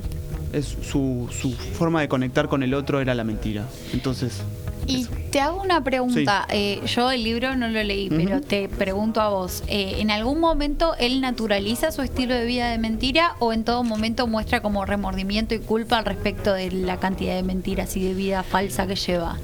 Es 0.52 0.76
su, 0.82 1.28
su 1.30 1.52
forma 1.52 2.00
de 2.00 2.08
conectar 2.08 2.48
con 2.48 2.62
el 2.62 2.74
otro 2.74 3.00
era 3.00 3.14
la 3.14 3.24
mentira. 3.24 3.66
Entonces, 3.92 4.42
Y 4.90 5.06
te 5.30 5.40
hago 5.40 5.62
una 5.62 5.82
pregunta. 5.84 6.46
Eh, 6.50 6.80
yo 6.86 7.10
el 7.10 7.22
libro 7.24 7.56
no 7.56 7.68
lo 7.68 7.82
leí, 7.82 8.08
pero 8.10 8.40
te 8.40 8.68
pregunto 8.68 9.20
a 9.20 9.28
vos. 9.28 9.62
Eh, 9.68 9.96
¿En 9.98 10.10
algún 10.10 10.40
momento 10.40 10.94
él 10.98 11.20
naturaliza 11.20 11.92
su 11.92 12.02
estilo 12.02 12.34
de 12.34 12.44
vida 12.46 12.70
de 12.70 12.78
mentira 12.78 13.36
o 13.38 13.52
en 13.52 13.64
todo 13.64 13.82
momento 13.84 14.26
muestra 14.26 14.60
como 14.60 14.84
remordimiento 14.84 15.54
y 15.54 15.58
culpa 15.60 15.98
al 15.98 16.04
respecto 16.04 16.52
de 16.52 16.70
la 16.72 16.98
cantidad 16.98 17.34
de 17.36 17.42
mentiras 17.42 17.96
y 17.96 18.02
de 18.02 18.14
vida 18.14 18.42
falsa 18.42 18.86
que 18.86 18.96
lleva? 18.96 19.38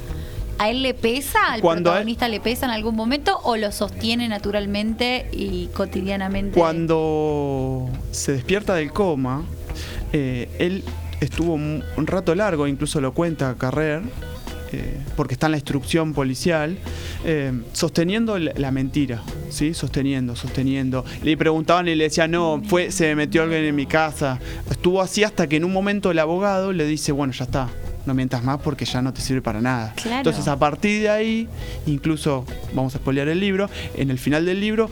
¿A 0.58 0.70
él 0.70 0.82
le 0.82 0.94
pesa? 0.94 1.38
¿Al 1.52 1.60
Cuando 1.60 1.90
a 1.90 1.92
él- 1.92 1.96
protagonista 1.98 2.28
le 2.28 2.40
pesa 2.40 2.64
en 2.66 2.72
algún 2.72 2.96
momento 2.96 3.38
o 3.44 3.56
lo 3.58 3.70
sostiene 3.72 4.26
naturalmente 4.28 5.28
y 5.32 5.66
cotidianamente? 5.66 6.58
Cuando 6.58 7.88
se 8.10 8.32
despierta 8.32 8.74
del 8.74 8.90
coma, 8.90 9.44
eh, 10.14 10.48
él 10.58 10.82
estuvo 11.20 11.52
un, 11.54 11.84
un 11.96 12.06
rato 12.06 12.34
largo, 12.34 12.66
incluso 12.66 13.00
lo 13.02 13.12
cuenta 13.12 13.54
Carrer, 13.58 14.02
eh, 14.72 14.98
porque 15.16 15.34
está 15.34 15.46
en 15.46 15.52
la 15.52 15.58
instrucción 15.58 16.12
policial, 16.12 16.78
eh, 17.24 17.52
sosteniendo 17.72 18.38
la, 18.38 18.70
mentira, 18.70 19.22
¿sí? 19.50 19.74
Sosteniendo, 19.74 20.34
sosteniendo. 20.34 21.04
Le 21.22 21.36
preguntaban 21.36 21.88
y 21.88 21.94
le 21.94 22.04
decía, 22.04 22.26
no, 22.26 22.60
fue, 22.66 22.90
se 22.90 23.14
metió 23.14 23.42
alguien 23.42 23.64
en 23.64 23.74
mi 23.74 23.86
casa. 23.86 24.38
Estuvo 24.70 25.00
así 25.00 25.24
hasta 25.24 25.46
que 25.46 25.56
en 25.56 25.64
un 25.64 25.72
momento 25.72 26.10
el 26.10 26.18
abogado 26.18 26.72
le 26.72 26.86
dice, 26.86 27.12
bueno, 27.12 27.32
ya 27.32 27.44
está, 27.44 27.68
no 28.06 28.14
mientas 28.14 28.42
más 28.42 28.60
porque 28.60 28.84
ya 28.84 29.02
no 29.02 29.12
te 29.12 29.20
sirve 29.20 29.42
para 29.42 29.60
nada. 29.60 29.94
Claro. 29.94 30.18
Entonces 30.18 30.48
a 30.48 30.58
partir 30.58 31.02
de 31.02 31.10
ahí, 31.10 31.48
incluso 31.86 32.44
vamos 32.74 32.94
a 32.94 32.98
spoilear 32.98 33.28
el 33.28 33.40
libro, 33.40 33.70
en 33.94 34.10
el 34.10 34.18
final 34.18 34.44
del 34.46 34.60
libro 34.60 34.90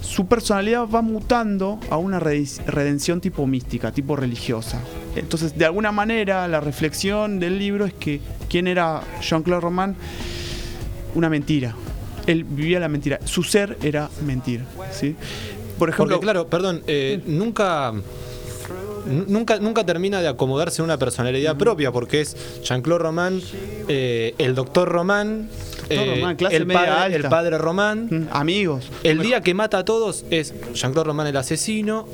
su 0.00 0.26
personalidad 0.26 0.86
va 0.88 1.02
mutando 1.02 1.78
a 1.90 1.96
una 1.96 2.18
redención 2.20 3.20
tipo 3.20 3.46
mística, 3.46 3.92
tipo 3.92 4.16
religiosa. 4.16 4.80
Entonces, 5.16 5.56
de 5.56 5.64
alguna 5.64 5.92
manera, 5.92 6.46
la 6.48 6.60
reflexión 6.60 7.38
del 7.40 7.58
libro 7.58 7.84
es 7.84 7.92
que 7.94 8.20
quién 8.48 8.66
era 8.66 9.02
Jean-Claude 9.22 9.60
Roman, 9.60 9.96
una 11.14 11.28
mentira. 11.28 11.74
Él 12.26 12.44
vivía 12.44 12.78
la 12.80 12.88
mentira. 12.88 13.18
Su 13.24 13.42
ser 13.42 13.76
era 13.82 14.08
mentir. 14.24 14.62
¿sí? 14.92 15.16
Por 15.78 15.88
ejemplo, 15.88 16.16
Porque 16.16 16.24
claro, 16.24 16.46
perdón, 16.48 16.82
eh, 16.86 17.20
nunca, 17.26 17.92
nu- 19.06 19.24
nunca, 19.26 19.58
nunca 19.58 19.84
termina 19.84 20.20
de 20.20 20.28
acomodarse 20.28 20.82
en 20.82 20.84
una 20.84 20.98
personalidad 20.98 21.56
propia, 21.56 21.90
porque 21.90 22.20
es 22.20 22.36
Jean-Claude 22.62 23.02
Roman, 23.02 23.40
eh, 23.88 24.34
el 24.38 24.54
doctor 24.54 24.88
Roman, 24.88 25.48
eh, 25.90 26.14
Román, 26.16 26.36
clase 26.36 26.56
el, 26.56 26.66
media 26.66 26.86
padre, 26.86 27.06
el 27.08 27.14
alta. 27.16 27.28
padre 27.30 27.58
Román. 27.58 28.08
mm, 28.10 28.28
amigos. 28.32 28.90
El 29.02 29.20
día 29.20 29.40
que 29.42 29.54
mata 29.54 29.78
a 29.78 29.84
todos 29.84 30.24
es 30.30 30.54
Jean-Claude 30.74 31.08
Roman 31.08 31.26
el 31.26 31.36
asesino 31.36 32.06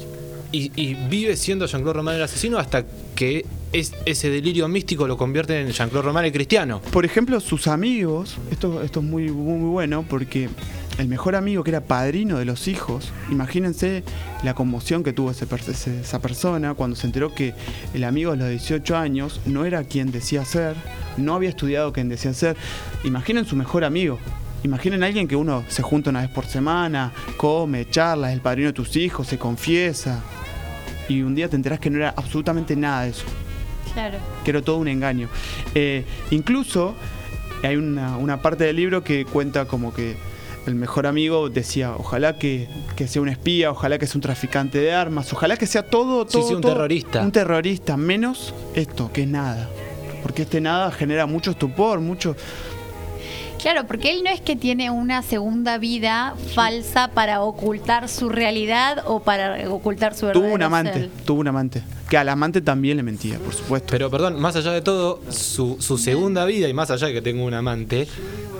y, 0.52 0.70
y 0.80 0.94
vive 0.94 1.36
siendo 1.36 1.66
Jean-Claude 1.66 1.98
Roman 1.98 2.16
el 2.16 2.22
asesino 2.22 2.58
hasta 2.58 2.84
que 3.14 3.44
es, 3.72 3.92
ese 4.04 4.30
delirio 4.30 4.68
místico 4.68 5.06
lo 5.06 5.16
convierte 5.16 5.60
en 5.60 5.70
Jean-Claude 5.70 6.06
Roman 6.06 6.24
el 6.24 6.32
cristiano. 6.32 6.80
Por 6.92 7.04
ejemplo, 7.04 7.40
sus 7.40 7.66
amigos, 7.66 8.36
esto, 8.50 8.82
esto 8.82 9.00
es 9.00 9.06
muy, 9.06 9.30
muy, 9.30 9.58
muy 9.58 9.70
bueno 9.70 10.04
porque 10.08 10.48
el 10.98 11.08
mejor 11.08 11.36
amigo 11.36 11.62
que 11.62 11.70
era 11.70 11.82
padrino 11.82 12.38
de 12.38 12.44
los 12.46 12.68
hijos, 12.68 13.12
imagínense 13.30 14.02
la 14.42 14.54
conmoción 14.54 15.04
que 15.04 15.12
tuvo 15.12 15.30
esa 15.30 16.18
persona 16.20 16.74
cuando 16.74 16.96
se 16.96 17.06
enteró 17.06 17.34
que 17.34 17.54
el 17.92 18.04
amigo 18.04 18.30
de 18.32 18.38
los 18.38 18.48
18 18.48 18.96
años 18.96 19.40
no 19.44 19.64
era 19.66 19.84
quien 19.84 20.10
decía 20.10 20.44
ser, 20.44 20.74
no 21.18 21.34
había 21.34 21.50
estudiado 21.50 21.92
quien 21.92 22.08
decía 22.08 22.32
ser. 22.32 22.56
Imaginen 23.04 23.44
su 23.44 23.56
mejor 23.56 23.84
amigo. 23.84 24.18
Imaginen 24.64 25.02
a 25.02 25.06
alguien 25.06 25.28
que 25.28 25.36
uno 25.36 25.64
se 25.68 25.82
junta 25.82 26.10
una 26.10 26.22
vez 26.22 26.30
por 26.30 26.46
semana, 26.46 27.12
come, 27.36 27.88
charla, 27.88 28.28
es 28.30 28.34
el 28.34 28.40
padrino 28.40 28.68
de 28.68 28.72
tus 28.72 28.96
hijos, 28.96 29.26
se 29.26 29.38
confiesa. 29.38 30.22
Y 31.08 31.20
un 31.22 31.34
día 31.34 31.48
te 31.48 31.56
enterás 31.56 31.78
que 31.78 31.90
no 31.90 31.98
era 31.98 32.14
absolutamente 32.16 32.74
nada 32.74 33.02
de 33.02 33.10
eso 33.10 33.24
Claro. 33.92 34.18
que 34.44 34.50
era 34.50 34.62
todo 34.62 34.78
un 34.78 34.88
engaño. 34.88 35.28
Eh, 35.74 36.04
incluso 36.30 36.94
hay 37.62 37.76
una, 37.76 38.16
una 38.16 38.42
parte 38.42 38.64
del 38.64 38.76
libro 38.76 39.04
que 39.04 39.24
cuenta 39.24 39.66
como 39.66 39.94
que 39.94 40.16
el 40.66 40.74
mejor 40.74 41.06
amigo 41.06 41.48
decía, 41.48 41.92
ojalá 41.96 42.38
que, 42.38 42.68
que 42.96 43.06
sea 43.08 43.22
un 43.22 43.28
espía, 43.28 43.70
ojalá 43.70 43.98
que 43.98 44.06
sea 44.06 44.16
un 44.16 44.22
traficante 44.22 44.78
de 44.78 44.92
armas, 44.92 45.32
ojalá 45.32 45.56
que 45.56 45.66
sea 45.66 45.82
todo, 45.84 46.24
Sí, 46.26 46.32
todo, 46.32 46.48
sí, 46.48 46.54
un 46.54 46.60
todo- 46.60 46.72
terrorista. 46.74 47.20
Un 47.22 47.32
terrorista, 47.32 47.96
menos 47.96 48.54
esto, 48.74 49.10
que 49.12 49.22
es 49.22 49.28
nada. 49.28 49.68
Porque 50.22 50.42
este 50.42 50.60
nada 50.60 50.90
genera 50.90 51.26
mucho 51.26 51.52
estupor, 51.52 52.00
mucho... 52.00 52.34
Claro, 53.60 53.86
porque 53.86 54.10
él 54.12 54.22
no 54.22 54.30
es 54.30 54.40
que 54.40 54.54
tiene 54.54 54.90
una 54.90 55.22
segunda 55.22 55.78
vida 55.78 56.34
falsa 56.54 57.08
para 57.08 57.42
ocultar 57.42 58.08
su 58.08 58.28
realidad 58.28 59.02
o 59.06 59.20
para 59.20 59.68
ocultar 59.70 60.14
su 60.14 60.26
verdadero 60.26 60.46
Tuvo 60.46 60.54
un 60.54 60.62
amante, 60.62 60.92
ser. 60.92 61.10
tuvo 61.24 61.40
un 61.40 61.48
amante. 61.48 61.82
Que 62.08 62.16
al 62.16 62.28
amante 62.28 62.60
también 62.60 62.96
le 62.96 63.02
mentía, 63.02 63.38
por 63.38 63.52
supuesto. 63.52 63.88
Pero 63.90 64.08
perdón, 64.10 64.38
más 64.40 64.54
allá 64.54 64.70
de 64.70 64.82
todo, 64.82 65.20
su, 65.30 65.76
su 65.80 65.98
segunda 65.98 66.44
vida, 66.44 66.68
y 66.68 66.74
más 66.74 66.90
allá 66.92 67.08
de 67.08 67.14
que 67.14 67.22
tengo 67.22 67.44
un 67.44 67.54
amante, 67.54 68.06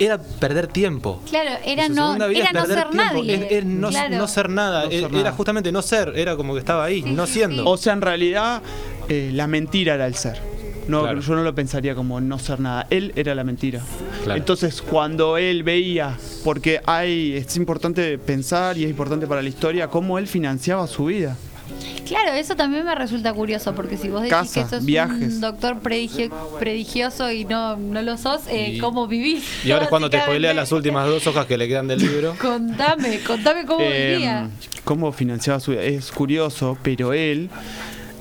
era 0.00 0.18
perder 0.20 0.66
tiempo. 0.66 1.20
Claro, 1.30 1.50
era 1.64 1.88
no, 1.88 2.16
era 2.16 2.50
no 2.52 2.66
ser 2.66 2.88
tiempo, 2.88 2.94
nadie. 2.94 3.34
es- 3.34 3.52
es 3.52 3.64
no, 3.64 3.90
Claro. 3.90 4.16
no 4.16 4.26
ser 4.26 4.48
nada, 4.50 4.84
No 4.86 4.90
ser 4.90 4.98
era 4.98 5.08
nada. 5.10 5.32
justamente 5.32 5.70
no 5.70 5.82
ser, 5.82 6.12
era 6.16 6.34
como 6.36 6.54
que 6.54 6.58
estaba 6.58 6.84
ahí, 6.84 7.02
Sí, 7.02 7.10
no 7.12 7.26
sí, 7.26 7.34
siendo. 7.34 7.62
sí. 7.62 7.68
O 7.68 7.76
sea, 7.76 7.92
en 7.92 8.00
realidad, 8.00 8.62
eh, 9.08 9.30
la 9.32 9.46
mentira 9.46 9.94
era 9.94 10.06
el 10.08 10.16
ser. 10.16 10.40
No, 10.88 11.02
Claro. 11.02 11.20
Yo 11.20 11.34
no 11.34 11.42
lo 11.42 11.54
pensaría 11.54 11.94
como 11.94 12.20
no 12.20 12.38
ser 12.38 12.60
nada. 12.60 12.86
Él 12.90 13.12
era 13.16 13.34
la 13.34 13.44
mentira. 13.44 13.80
Claro. 14.24 14.38
Entonces, 14.38 14.80
cuando 14.82 15.36
él 15.36 15.62
veía, 15.62 16.16
porque 16.44 16.80
hay, 16.86 17.32
es 17.34 17.56
importante 17.56 18.18
pensar 18.18 18.76
y 18.78 18.84
es 18.84 18.90
importante 18.90 19.26
para 19.26 19.42
la 19.42 19.48
historia, 19.48 19.88
cómo 19.88 20.18
él 20.18 20.26
financiaba 20.26 20.86
su 20.86 21.06
vida. 21.06 21.36
Claro, 22.06 22.32
eso 22.34 22.54
también 22.54 22.84
me 22.84 22.94
resulta 22.94 23.32
curioso, 23.32 23.74
porque 23.74 23.96
si 23.96 24.08
vos 24.08 24.22
decís 24.22 24.36
Casa, 24.36 24.62
que 24.62 24.70
sos 24.76 24.84
viajes. 24.84 25.34
un 25.34 25.40
doctor 25.40 25.80
predigio- 25.80 26.30
prodigioso 26.60 27.32
y 27.32 27.44
no, 27.44 27.76
no 27.76 28.00
lo 28.02 28.16
sos, 28.16 28.42
eh, 28.46 28.74
Y- 28.74 28.78
¿cómo 28.78 29.08
vivís? 29.08 29.42
Y 29.64 29.72
ahora 29.72 29.84
es 29.84 29.90
cuando 29.90 30.08
te 30.08 30.20
spoilea 30.20 30.54
las 30.54 30.70
últimas 30.70 31.08
dos 31.08 31.26
hojas 31.26 31.46
que 31.46 31.58
le 31.58 31.66
quedan 31.66 31.88
del 31.88 31.98
libro. 31.98 32.36
Contame, 32.40 33.18
contame 33.26 33.66
cómo 33.66 33.80
Eh, 33.82 34.12
vivía. 34.12 34.48
cómo 34.84 35.10
financiaba 35.10 35.58
su 35.58 35.72
vida. 35.72 35.82
Es 35.82 36.12
curioso, 36.12 36.78
pero 36.84 37.12
él, 37.12 37.50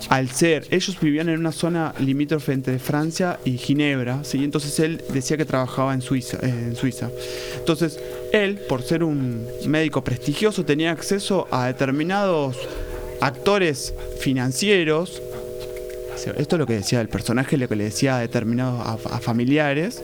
al 0.09 0.29
ser, 0.29 0.67
ellos 0.69 0.99
vivían 0.99 1.29
en 1.29 1.39
una 1.39 1.51
zona 1.51 1.93
limítrofe 1.99 2.53
entre 2.53 2.79
Francia 2.79 3.39
y 3.43 3.57
Ginebra, 3.57 4.23
¿sí? 4.23 4.43
entonces 4.43 4.79
él 4.79 5.03
decía 5.11 5.35
que 5.37 5.45
trabajaba 5.45 5.93
en 5.93 6.01
Suiza, 6.01 6.37
eh, 6.43 6.49
en 6.49 6.75
Suiza. 6.75 7.09
Entonces, 7.57 7.99
él, 8.31 8.59
por 8.69 8.83
ser 8.83 9.03
un 9.03 9.47
médico 9.67 10.03
prestigioso, 10.03 10.63
tenía 10.63 10.91
acceso 10.91 11.47
a 11.51 11.67
determinados 11.67 12.55
actores 13.21 13.93
financieros. 14.19 15.21
Esto 16.37 16.55
es 16.55 16.59
lo 16.59 16.65
que 16.65 16.73
decía 16.73 17.01
el 17.01 17.09
personaje, 17.09 17.57
lo 17.57 17.67
que 17.67 17.75
le 17.75 17.85
decía 17.85 18.17
a 18.17 18.19
determinados 18.19 19.05
a 19.05 19.19
familiares, 19.19 20.01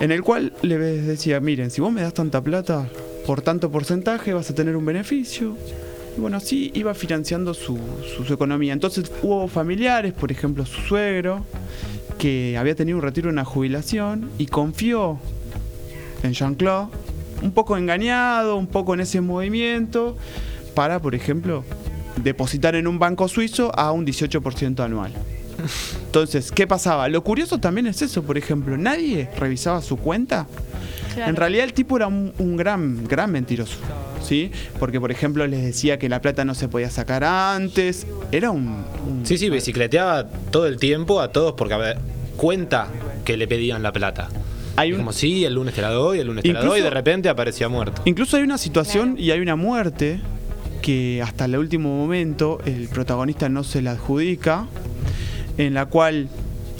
en 0.00 0.10
el 0.10 0.22
cual 0.22 0.52
le 0.62 0.78
decía, 0.78 1.40
miren, 1.40 1.70
si 1.70 1.80
vos 1.80 1.92
me 1.92 2.02
das 2.02 2.14
tanta 2.14 2.40
plata, 2.40 2.88
por 3.26 3.42
tanto 3.42 3.70
porcentaje 3.70 4.32
vas 4.32 4.50
a 4.50 4.54
tener 4.54 4.76
un 4.76 4.84
beneficio. 4.84 5.56
Y 6.16 6.20
bueno, 6.20 6.36
así 6.38 6.70
iba 6.74 6.92
financiando 6.94 7.54
su, 7.54 7.78
su- 8.16 8.24
su 8.24 8.32
economía. 8.34 8.72
Entonces 8.72 9.10
hubo 9.22 9.46
familiares, 9.48 10.12
por 10.12 10.30
ejemplo 10.32 10.66
su 10.66 10.80
suegro, 10.82 11.44
que 12.18 12.56
había 12.58 12.74
tenido 12.74 12.98
un 12.98 13.02
retiro, 13.02 13.30
una 13.30 13.44
jubilación, 13.44 14.28
y 14.38 14.46
confió 14.46 15.18
en 16.22 16.32
Jean-Claude, 16.34 16.88
un 17.42 17.52
poco 17.52 17.76
engañado, 17.78 18.56
un 18.56 18.66
poco 18.66 18.92
en 18.94 19.00
ese 19.00 19.20
movimiento, 19.22 20.16
para, 20.74 21.00
por 21.00 21.14
ejemplo, 21.14 21.64
depositar 22.22 22.74
en 22.74 22.86
un 22.86 22.98
banco 22.98 23.26
suizo 23.28 23.72
a 23.74 23.92
un 23.92 24.04
18% 24.04 24.80
anual. 24.84 25.12
Entonces, 26.06 26.50
¿qué 26.52 26.66
pasaba? 26.66 27.08
Lo 27.08 27.22
curioso 27.24 27.58
también 27.58 27.86
es 27.86 28.02
eso, 28.02 28.22
por 28.22 28.36
ejemplo, 28.36 28.76
nadie 28.76 29.28
revisaba 29.38 29.80
su 29.80 29.96
cuenta. 29.96 30.46
Claro. 31.14 31.30
En 31.30 31.36
realidad 31.36 31.64
el 31.64 31.72
tipo 31.72 31.96
era 31.96 32.06
un, 32.06 32.32
un 32.38 32.56
gran, 32.56 33.06
gran 33.06 33.30
mentiroso, 33.32 33.76
¿sí? 34.22 34.50
Porque, 34.78 35.00
por 35.00 35.10
ejemplo, 35.10 35.46
les 35.46 35.62
decía 35.62 35.98
que 35.98 36.08
la 36.08 36.20
plata 36.20 36.44
no 36.44 36.54
se 36.54 36.68
podía 36.68 36.90
sacar 36.90 37.24
antes. 37.24 38.06
Era 38.32 38.50
un... 38.50 38.84
un- 39.08 39.24
Sí, 39.26 39.38
sí, 39.38 39.50
bicicleteaba 39.50 40.28
todo 40.50 40.66
el 40.66 40.76
tiempo 40.78 41.20
a 41.20 41.32
todos 41.32 41.54
porque 41.54 41.74
a 41.74 41.78
ver, 41.78 41.98
cuenta 42.36 42.88
que 43.24 43.36
le 43.36 43.46
pedían 43.48 43.82
la 43.82 43.92
plata. 43.92 44.28
Hay 44.76 44.92
un- 44.92 44.98
como, 44.98 45.12
sí, 45.12 45.44
el 45.44 45.54
lunes 45.54 45.74
te 45.74 45.82
la 45.82 45.90
doy, 45.90 46.20
el 46.20 46.26
lunes 46.28 46.42
te 46.42 46.48
la 46.52 46.58
Incluso- 46.60 46.70
doy, 46.72 46.80
y 46.80 46.84
de 46.84 46.90
repente 46.90 47.28
aparecía 47.28 47.68
muerto. 47.68 48.02
Incluso 48.04 48.36
hay 48.36 48.42
una 48.44 48.56
situación 48.58 49.16
y 49.18 49.30
hay 49.30 49.40
una 49.40 49.56
muerte 49.56 50.20
que 50.82 51.20
hasta 51.22 51.44
el 51.44 51.56
último 51.58 51.94
momento 51.94 52.58
el 52.64 52.88
protagonista 52.88 53.48
no 53.50 53.64
se 53.64 53.82
la 53.82 53.90
adjudica, 53.92 54.66
en 55.58 55.74
la 55.74 55.86
cual 55.86 56.28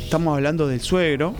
estamos 0.03 0.35
hablando 0.35 0.67
del 0.69 0.81
suegro, 0.81 1.35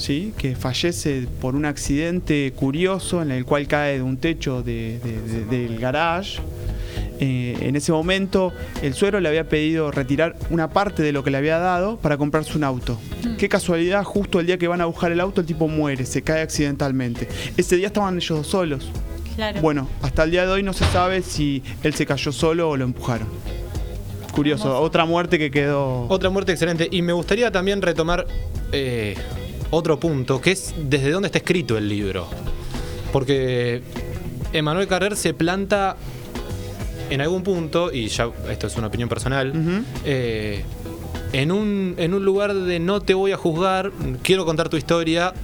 ¿sí? 0.00 0.32
que 0.36 0.56
fallece 0.56 1.26
por 1.40 1.54
un 1.54 1.64
accidente 1.66 2.52
curioso 2.56 3.22
en 3.22 3.30
el 3.30 3.44
cual 3.44 3.66
cae 3.68 3.96
de 3.96 4.02
un 4.02 4.16
techo 4.16 4.62
de- 4.62 4.98
de- 5.04 5.20
de- 5.22 5.44
del 5.68 5.78
garage. 5.78 6.40
Eh, 7.22 7.54
en 7.60 7.76
ese 7.76 7.92
momento 7.92 8.50
el 8.82 8.94
suegro 8.94 9.20
le 9.20 9.28
había 9.28 9.46
pedido 9.48 9.90
retirar 9.90 10.36
una 10.48 10.70
parte 10.70 11.02
de 11.02 11.12
lo 11.12 11.22
que 11.22 11.30
le 11.30 11.36
había 11.36 11.58
dado 11.58 11.98
para 11.98 12.16
comprarse 12.16 12.56
un 12.56 12.64
auto. 12.64 12.98
Qué 13.38 13.48
casualidad, 13.48 14.02
justo 14.04 14.40
el 14.40 14.46
día 14.46 14.56
que 14.56 14.66
van 14.68 14.80
a 14.80 14.86
buscar 14.86 15.12
el 15.12 15.20
auto 15.20 15.42
el 15.42 15.46
tipo 15.46 15.68
muere, 15.68 16.06
se 16.06 16.22
cae 16.22 16.40
accidentalmente. 16.40 17.28
Ese 17.58 17.76
día 17.76 17.88
estaban 17.88 18.16
ellos 18.16 18.38
dos 18.38 18.46
solos. 18.46 18.90
Claro. 19.36 19.60
Bueno, 19.60 19.86
hasta 20.02 20.24
el 20.24 20.30
día 20.30 20.46
de 20.46 20.52
hoy 20.52 20.62
no 20.62 20.72
se 20.72 20.84
sabe 20.86 21.20
si 21.22 21.62
él 21.82 21.92
se 21.94 22.06
cayó 22.06 22.32
solo 22.32 22.70
o 22.70 22.76
lo 22.78 22.84
empujaron. 22.84 23.28
Curioso, 24.32 24.80
otra 24.80 25.04
muerte 25.04 25.38
que 25.38 25.50
quedó... 25.50 26.06
Otra 26.08 26.30
muerte 26.30 26.52
excelente. 26.52 26.88
Y 26.90 27.02
me 27.02 27.12
gustaría 27.12 27.50
también 27.50 27.82
retomar 27.82 28.26
eh, 28.72 29.14
otro 29.70 29.98
punto, 30.00 30.40
que 30.40 30.52
es 30.52 30.74
desde 30.76 31.10
dónde 31.10 31.26
está 31.26 31.38
escrito 31.38 31.78
el 31.78 31.88
libro. 31.88 32.26
Porque 33.12 33.82
Emanuel 34.52 34.86
Carrer 34.86 35.16
se 35.16 35.34
planta 35.34 35.96
en 37.10 37.20
algún 37.20 37.42
punto, 37.42 37.92
y 37.92 38.08
ya 38.08 38.30
esto 38.50 38.66
es 38.68 38.76
una 38.76 38.86
opinión 38.86 39.08
personal, 39.08 39.52
eh, 40.04 40.62
en, 41.32 41.50
un, 41.52 41.94
en 41.98 42.14
un 42.14 42.24
lugar 42.24 42.54
de 42.54 42.78
no 42.78 43.00
te 43.00 43.14
voy 43.14 43.32
a 43.32 43.36
juzgar, 43.36 43.90
quiero 44.22 44.44
contar 44.44 44.68
tu 44.68 44.76
historia, 44.76 45.34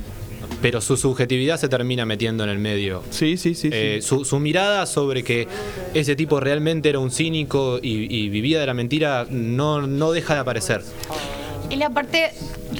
pero 0.62 0.80
su 0.80 0.96
subjetividad 0.96 1.58
se 1.58 1.68
termina 1.68 2.06
metiendo 2.06 2.44
en 2.44 2.50
el 2.50 2.58
medio. 2.58 3.02
Sí, 3.10 3.36
sí, 3.36 3.54
sí. 3.54 3.62
sí. 3.62 3.70
Eh, 3.72 3.98
su, 4.00 4.24
su 4.24 4.38
mirada 4.38 4.86
sobre 4.86 5.22
que 5.22 5.48
ese 5.92 6.16
tipo 6.16 6.40
realmente 6.40 6.88
era 6.88 6.98
un 6.98 7.10
cínico 7.10 7.78
y, 7.82 8.14
y 8.14 8.28
vivía 8.28 8.60
de 8.60 8.66
la 8.66 8.74
mentira 8.74 9.26
no, 9.28 9.86
no 9.86 10.12
deja 10.12 10.34
de 10.34 10.40
aparecer. 10.40 10.82
Y 11.70 11.76
la 11.76 11.90
parte 11.90 12.30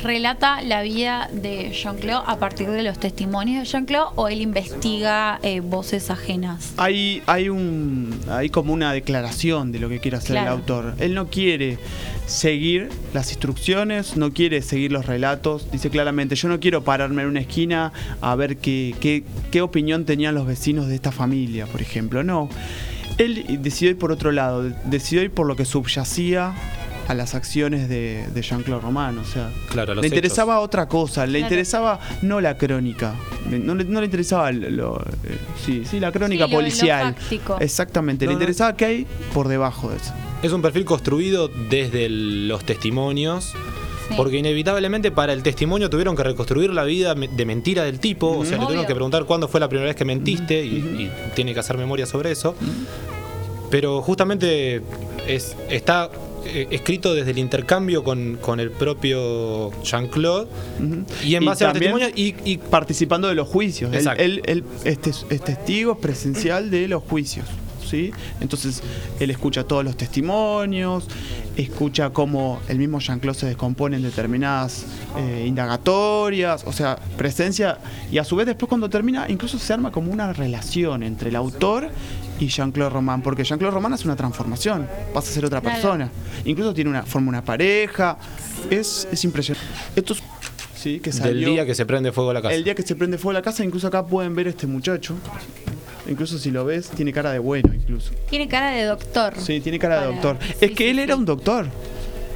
relata 0.03 0.63
la 0.63 0.83
vida 0.83 1.29
de 1.33 1.73
Jean-Claude 1.73 2.25
a 2.27 2.39
partir 2.39 2.69
de 2.71 2.83
los 2.83 2.99
testimonios 3.01 3.65
de 3.65 3.69
Jean-Claude 3.69 4.13
o 4.15 4.29
él 4.29 4.41
investiga 4.41 5.41
eh, 5.43 5.61
voces 5.61 6.11
ajenas. 6.11 6.73
Hay, 6.77 7.23
hay, 7.27 7.49
un, 7.49 8.19
hay 8.29 8.49
como 8.49 8.73
una 8.73 8.93
declaración 8.93 9.73
de 9.73 9.81
lo 9.81 9.89
que 9.89 9.99
quiere 9.99 10.19
hacer 10.19 10.33
Claro. 10.33 10.47
el 10.47 10.53
autor. 10.61 10.95
Él 10.99 11.15
no 11.15 11.27
quiere 11.29 11.79
seguir 12.27 12.91
las 13.13 13.31
instrucciones, 13.31 14.17
no 14.17 14.33
quiere 14.33 14.63
seguir 14.63 14.93
los 14.93 15.07
relatos. 15.07 15.71
Dice 15.73 15.91
claramente, 15.91 16.37
yo 16.37 16.49
no 16.49 16.61
quiero 16.61 16.85
pararme 16.85 17.23
en 17.23 17.29
una 17.29 17.41
esquina 17.41 17.93
a 18.21 18.35
ver 18.37 18.59
qué, 18.59 18.95
qué, 19.01 19.25
qué 19.51 19.63
opinión 19.63 20.05
tenían 20.05 20.35
los 20.35 20.47
vecinos 20.47 20.87
de 20.87 20.95
esta 20.95 21.11
familia, 21.11 21.67
por 21.67 21.81
ejemplo. 21.83 22.23
No. 22.23 22.49
Él 23.19 23.59
decidió 23.63 23.91
ir 23.91 23.99
por 23.99 24.13
otro 24.13 24.31
lado, 24.31 24.63
decidió 24.85 25.23
ir 25.23 25.31
por 25.33 25.47
lo 25.47 25.57
que 25.57 25.65
subyacía 25.65 26.53
a 27.09 27.15
las 27.15 27.35
acciones 27.35 27.89
de, 27.89 28.27
de 28.35 28.43
Jean-Claude 28.43 28.83
Roman. 28.83 29.19
O 29.19 29.25
sea, 29.25 29.51
Claro, 29.71 29.95
le 29.95 30.01
hechos. 30.01 30.13
interesaba 30.13 30.61
otra 30.61 30.89
cosa, 30.89 31.25
le 31.27 31.39
Claro. 31.39 31.45
interesaba 31.47 32.01
no 32.23 32.41
la 32.41 32.57
crónica, 32.59 33.15
no 33.51 33.75
le, 33.75 33.85
no 33.85 34.01
le 34.01 34.07
interesaba 34.07 34.51
lo, 34.53 34.71
lo- 34.71 35.01
eh, 35.25 35.39
sí, 35.65 35.83
sí, 35.89 36.01
la 36.01 36.11
crónica 36.13 36.47
Sí, 36.47 36.51
lo- 36.51 36.57
lo 36.59 36.63
policial. 36.65 37.15
fáctico. 37.15 37.57
Exactamente, 37.61 38.25
No, 38.25 38.31
le 38.31 38.35
no. 38.37 38.41
interesaba 38.41 38.77
qué 38.77 38.85
hay 38.85 39.07
por 39.33 39.49
debajo 39.49 39.91
de 39.91 39.97
eso. 39.97 40.13
Es 40.43 40.53
un 40.53 40.63
perfil 40.63 40.85
construido 40.85 41.49
desde 41.49 42.07
el- 42.07 42.49
los 42.49 42.65
testimonios. 42.65 43.55
Sí. 44.09 44.15
Porque 44.17 44.37
inevitablemente 44.37 45.11
para 45.11 45.33
el 45.33 45.43
testimonio 45.43 45.91
tuvieron 45.91 46.15
que 46.15 46.23
reconstruir 46.23 46.73
la 46.73 46.85
vida 46.85 47.17
de 47.17 47.45
mentira 47.45 47.83
del 47.83 47.99
tipo, 47.99 48.39
o 48.39 48.45
sea, 48.45 48.57
le 48.57 48.63
tuvieron 48.65 48.87
que 48.87 48.95
preguntar 48.95 49.25
cuándo 49.25 49.49
fue 49.49 49.59
la 49.59 49.69
primera 49.69 49.87
vez 49.89 49.97
que 49.97 50.05
mentiste 50.05 50.65
y, 50.65 50.77
y 50.77 51.13
tiene 51.35 51.53
que 51.55 51.59
hacer 51.59 51.77
memoria 51.77 52.07
sobre 52.07 52.31
eso. 52.31 52.55
Pero 53.71 54.01
justamente 54.03 54.81
es, 55.27 55.57
está 55.69 56.09
eh, 56.47 56.69
escrito 56.71 57.15
desde 57.15 57.31
el 57.33 57.39
intercambio 57.39 58.03
con, 58.05 58.37
con 58.41 58.61
el 58.61 58.71
propio 58.71 59.71
Jean-Claude 59.83 60.49
y 61.25 61.35
en 61.35 61.45
base 61.45 61.65
a 61.65 61.69
los 61.69 61.79
testimonios 61.79 62.13
y, 62.17 62.35
y 62.45 62.59
participando 62.59 63.29
de 63.29 63.35
los 63.35 63.49
juicios. 63.49 63.91
Él, 63.93 63.97
Exacto. 63.99 64.23
él- 64.23 64.43
él 64.47 64.65
es, 64.85 65.01
tes- 65.01 65.27
es 65.31 65.43
testigo 65.43 65.93
es 65.93 65.99
presencial 65.99 66.71
de 66.71 66.89
los 66.89 67.03
juicios. 67.03 67.47
¿sí? 67.89 68.11
Entonces, 68.41 68.83
él 69.21 69.31
escucha 69.31 69.63
todos 69.63 69.85
los 69.85 69.97
testimonios, 69.97 71.07
escucha 71.57 72.11
cómo 72.11 72.61
el 72.69 72.79
mismo 72.79 72.99
Jean-Claude 72.99 73.39
se 73.39 73.47
descompone 73.47 73.97
en 73.97 74.03
determinadas 74.03 74.85
eh, 75.17 75.45
indagatorias, 75.47 76.65
o 76.67 76.73
sea, 76.73 76.97
presencia. 77.17 77.79
Y 78.11 78.19
a 78.19 78.25
su 78.25 78.35
vez, 78.35 78.47
después, 78.47 78.69
cuando 78.69 78.91
termina, 78.91 79.27
incluso 79.29 79.57
se 79.59 79.73
arma 79.73 79.93
como 79.93 80.11
una 80.13 80.33
relación 80.33 81.03
entre 81.05 81.29
el 81.29 81.37
autor 81.37 81.91
y 82.39 82.49
Jean-Claude 82.49 82.91
Roman, 82.91 83.23
porque 83.23 83.45
Jean-Claude 83.45 83.75
Roman 83.75 83.93
hace 83.93 84.05
una 84.05 84.17
transformación, 84.17 84.87
pasa 85.15 85.31
a 85.31 85.33
ser 85.35 85.45
otra 85.45 85.61
Claro. 85.61 85.75
persona. 85.77 86.11
Incluso 86.45 86.75
tiene 86.75 86.91
una, 86.91 87.03
forma 87.03 87.29
una 87.31 87.45
pareja. 87.45 88.19
Es, 88.71 89.09
es 89.11 89.25
impresionante. 89.25 89.67
Esto 89.97 90.13
es- 90.15 90.23
sí, 90.77 91.01
que 91.01 91.11
del 91.11 91.19
salió- 91.21 91.49
día 91.51 91.65
que 91.67 91.75
se 91.75 91.87
prende 91.87 92.13
fuego 92.13 92.33
la 92.33 92.43
casa. 92.43 92.55
el 92.55 92.65
día 92.65 92.75
que 92.75 92.83
se 92.83 92.95
prende 92.97 93.19
fuego 93.19 93.33
la 93.35 93.43
casa, 93.43 93.65
incluso 93.65 93.87
acá 93.87 94.05
pueden 94.05 94.35
ver 94.35 94.49
este 94.49 94.67
muchacho. 94.67 95.15
Incluso 96.09 96.39
si 96.39 96.51
lo 96.53 96.65
ves, 96.65 96.89
tiene 96.91 97.13
cara 97.13 97.33
de 97.33 97.41
bueno, 97.41 97.75
incluso. 97.75 98.13
Tiene 98.31 98.47
cara 98.47 98.71
de 98.71 98.85
doctor. 98.85 99.35
Sí, 99.39 99.61
tiene 99.61 99.79
cara 99.79 99.97
de 99.97 100.01
Para- 100.03 100.13
doctor. 100.13 100.39
sí, 100.41 100.53
es 100.61 100.71
que 100.71 100.85
sí, 100.85 100.91
él 100.91 100.97
sí. 100.97 101.03
era 101.03 101.17
un 101.17 101.25
doctor. 101.25 101.67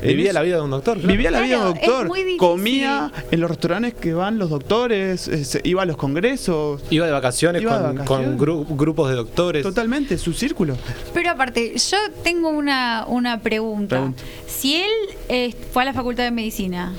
Vivía 0.03 0.33
la 0.33 0.43
vida 0.43 0.57
de 0.57 0.63
un 0.63 0.71
doctor. 0.71 0.99
Vivía 0.99 1.31
la 1.31 1.41
vida 1.41 1.57
de 1.59 1.67
un 1.71 1.75
doctor. 1.75 2.07
muy 2.09 2.21
difícil. 2.21 2.39
Comía 2.39 3.13
en 3.31 3.41
los 3.41 3.51
restaurantes 3.51 3.95
que 3.95 4.15
van 4.15 4.39
los 4.39 4.51
doctores, 4.51 5.29
eh, 5.29 5.61
iba 5.65 5.83
a 5.83 5.85
los 5.87 5.97
congresos. 5.97 6.83
Iba 6.91 7.07
de 7.07 7.13
vacaciones, 7.13 7.63
Iba 7.63 7.79
de 7.79 7.85
con, 7.87 7.97
vacaciones. 7.99 8.37
con 8.39 8.39
gru- 8.39 8.77
grupos 8.77 9.11
de 9.11 9.17
doctores. 9.17 9.63
Totalmente, 9.63 10.17
su 10.19 10.33
círculo. 10.33 10.77
Pero 11.15 11.31
aparte, 11.31 11.75
yo 11.77 11.97
tengo 12.23 12.49
una, 12.51 13.05
una 13.09 13.41
pregunta. 13.41 13.97
Pregunta. 13.97 14.23
Si 14.47 14.77
él 14.77 14.91
eh, 15.29 15.55
fue 15.73 15.83
a 15.83 15.87
la 15.87 15.93
Facultad 15.93 16.25
de 16.25 16.31
Medicina, 16.31 16.93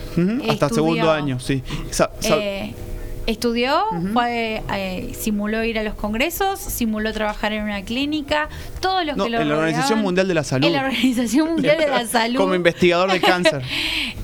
Hasta 0.50 0.68
estudió, 0.68 0.70
segundo 0.76 1.12
año, 1.12 1.40
sí. 1.40 1.64
Sa- 1.90 2.12
eh, 2.24 2.74
estudió, 3.28 3.84
fue, 4.14 4.64
eh, 4.74 5.14
simuló 5.20 5.64
ir 5.64 5.78
a 5.80 5.84
los 5.84 5.94
congresos, 5.94 6.60
simuló 6.60 7.14
trabajar 7.14 7.54
en 7.54 7.64
una 7.64 7.82
clínica, 7.84 8.50
todos 8.80 9.06
los 9.06 9.16
No, 9.18 9.26
que 9.26 9.30
lo 9.30 9.42
en 9.42 9.50
la 9.50 9.56
Organización 9.56 10.00
Mundial 10.00 10.28
de 10.28 10.34
la 10.34 10.44
Salud. 10.44 10.66
En 10.68 10.74
la 10.74 10.86
Organización 10.86 11.50
Mundial 11.50 11.78
de 11.78 11.88
la 11.88 12.08
Salud. 12.08 12.38
Como 12.38 12.56
investigador 12.56 13.12
de 13.12 13.20
cáncer. 13.20 13.64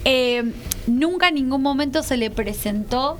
Eh, 0.09 0.53
nunca 0.87 1.27
en 1.27 1.35
ningún 1.35 1.61
momento 1.61 2.01
se 2.01 2.15
le 2.15 2.29
presentó 2.29 3.17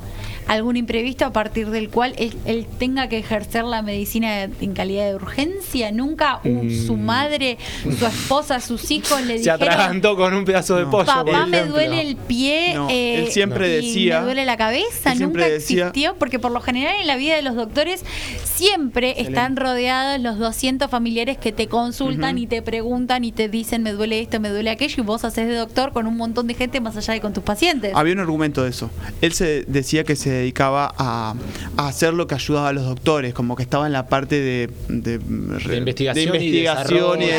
algún 0.48 0.78
imprevisto 0.78 1.26
a 1.26 1.32
partir 1.34 1.70
del 1.70 1.90
cual 1.90 2.14
él, 2.18 2.34
él 2.46 2.66
tenga 2.80 3.10
que 3.10 3.18
ejercer 3.18 3.64
la 3.64 3.82
medicina 3.82 4.44
en 4.44 4.74
calidad 4.74 5.08
de 5.08 5.16
urgencia. 5.16 5.92
Nunca 5.92 6.40
un- 6.44 6.70
su 6.72 6.96
Mm. 6.98 7.06
madre, 7.06 7.58
su 7.98 8.06
esposa, 8.06 8.60
sus 8.60 8.90
hijos 8.92 9.22
le 9.22 9.34
Se 9.34 9.40
dijeron 9.52 9.62
atragantó 9.64 10.16
con 10.16 10.34
un 10.34 10.46
pedazo 10.46 10.76
de 10.78 10.84
No. 10.84 10.92
pollo. 10.92 11.06
por 11.06 11.26
Papá, 11.26 11.46
me 11.46 11.64
duele 11.64 12.02
el 12.02 12.16
pie. 12.16 12.74
No, 12.74 12.90
eh, 12.90 13.24
él 13.24 13.32
siempre 13.32 13.68
y 13.70 13.72
decía- 13.86 14.20
Me 14.20 14.26
duele 14.26 14.46
la 14.46 14.58
cabeza. 14.58 15.14
Nunca 15.16 15.48
decía- 15.48 15.88
existió, 15.88 16.16
porque 16.18 16.40
por 16.40 16.52
lo 16.52 16.60
general 16.62 16.96
en 17.00 17.08
la 17.08 17.16
vida 17.18 17.36
de 17.36 17.42
los 17.42 17.56
doctores 17.56 18.04
siempre 18.44 19.22
están 19.22 19.56
rodeados 19.56 20.20
los 20.22 20.38
200 20.40 20.90
familiares 20.90 21.38
que 21.38 21.52
te 21.52 21.68
consultan 21.68 22.38
y 22.38 22.48
te 22.48 22.62
preguntan 22.62 23.24
y 23.24 23.32
te 23.32 23.50
dicen 23.50 23.84
me 23.84 23.92
duele 23.92 24.20
esto, 24.22 24.40
me 24.40 24.50
duele 24.50 24.70
aquello, 24.70 24.96
y 24.98 25.06
vos 25.06 25.24
haces 25.24 25.48
de 25.48 25.56
doctor 25.56 25.94
con 25.94 26.08
un 26.08 26.18
montón 26.18 26.48
de 26.48 26.54
gente 26.54 26.80
más 26.82 26.96
allá 26.98 27.14
de 27.14 27.22
con 27.22 27.34
tus 27.34 27.44
pacientes. 27.44 27.92
Había 27.96 28.14
un 28.14 28.20
argumento 28.20 28.64
de 28.64 28.70
eso. 28.70 28.90
Él 29.22 29.34
se 29.34 29.64
decía 29.68 30.04
que 30.04 30.16
se 30.16 30.37
dedicaba 30.38 30.94
a, 30.98 31.36
a 31.78 31.88
hacer 31.88 32.14
lo 32.14 32.26
que 32.28 32.36
ayudaba 32.36 32.70
a 32.70 32.74
los 32.74 32.86
doctores, 32.86 33.34
como 33.34 33.56
que 33.56 33.64
estaba 33.64 33.86
en 33.88 33.94
la 33.94 34.08
parte 34.08 34.40
de, 34.40 34.70
de, 34.90 35.18
De 35.20 35.78
investigación 35.78 36.16
de 36.16 36.22
y 36.22 36.26
investigación 36.48 37.22
y 37.22 37.26
desarrollo. 37.28 37.36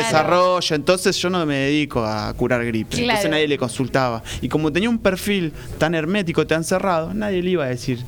desarrollo. 0.59 0.75
Entonces 0.75 1.17
yo 1.17 1.29
no 1.29 1.45
me 1.45 1.55
dedico 1.55 2.03
a 2.05 2.33
curar 2.33 2.63
gripe. 2.65 2.91
Claro. 2.97 3.09
Entonces 3.09 3.31
nadie 3.31 3.47
le 3.47 3.57
consultaba. 3.57 4.23
Y 4.41 4.49
como 4.49 4.71
tenía 4.71 4.89
un 4.89 4.99
perfil 4.99 5.51
tan 5.77 5.95
hermético, 5.95 6.45
tan 6.47 6.63
cerrado, 6.63 7.13
nadie 7.13 7.41
le 7.41 7.49
iba 7.51 7.65
a 7.65 7.69
decir, 7.69 7.99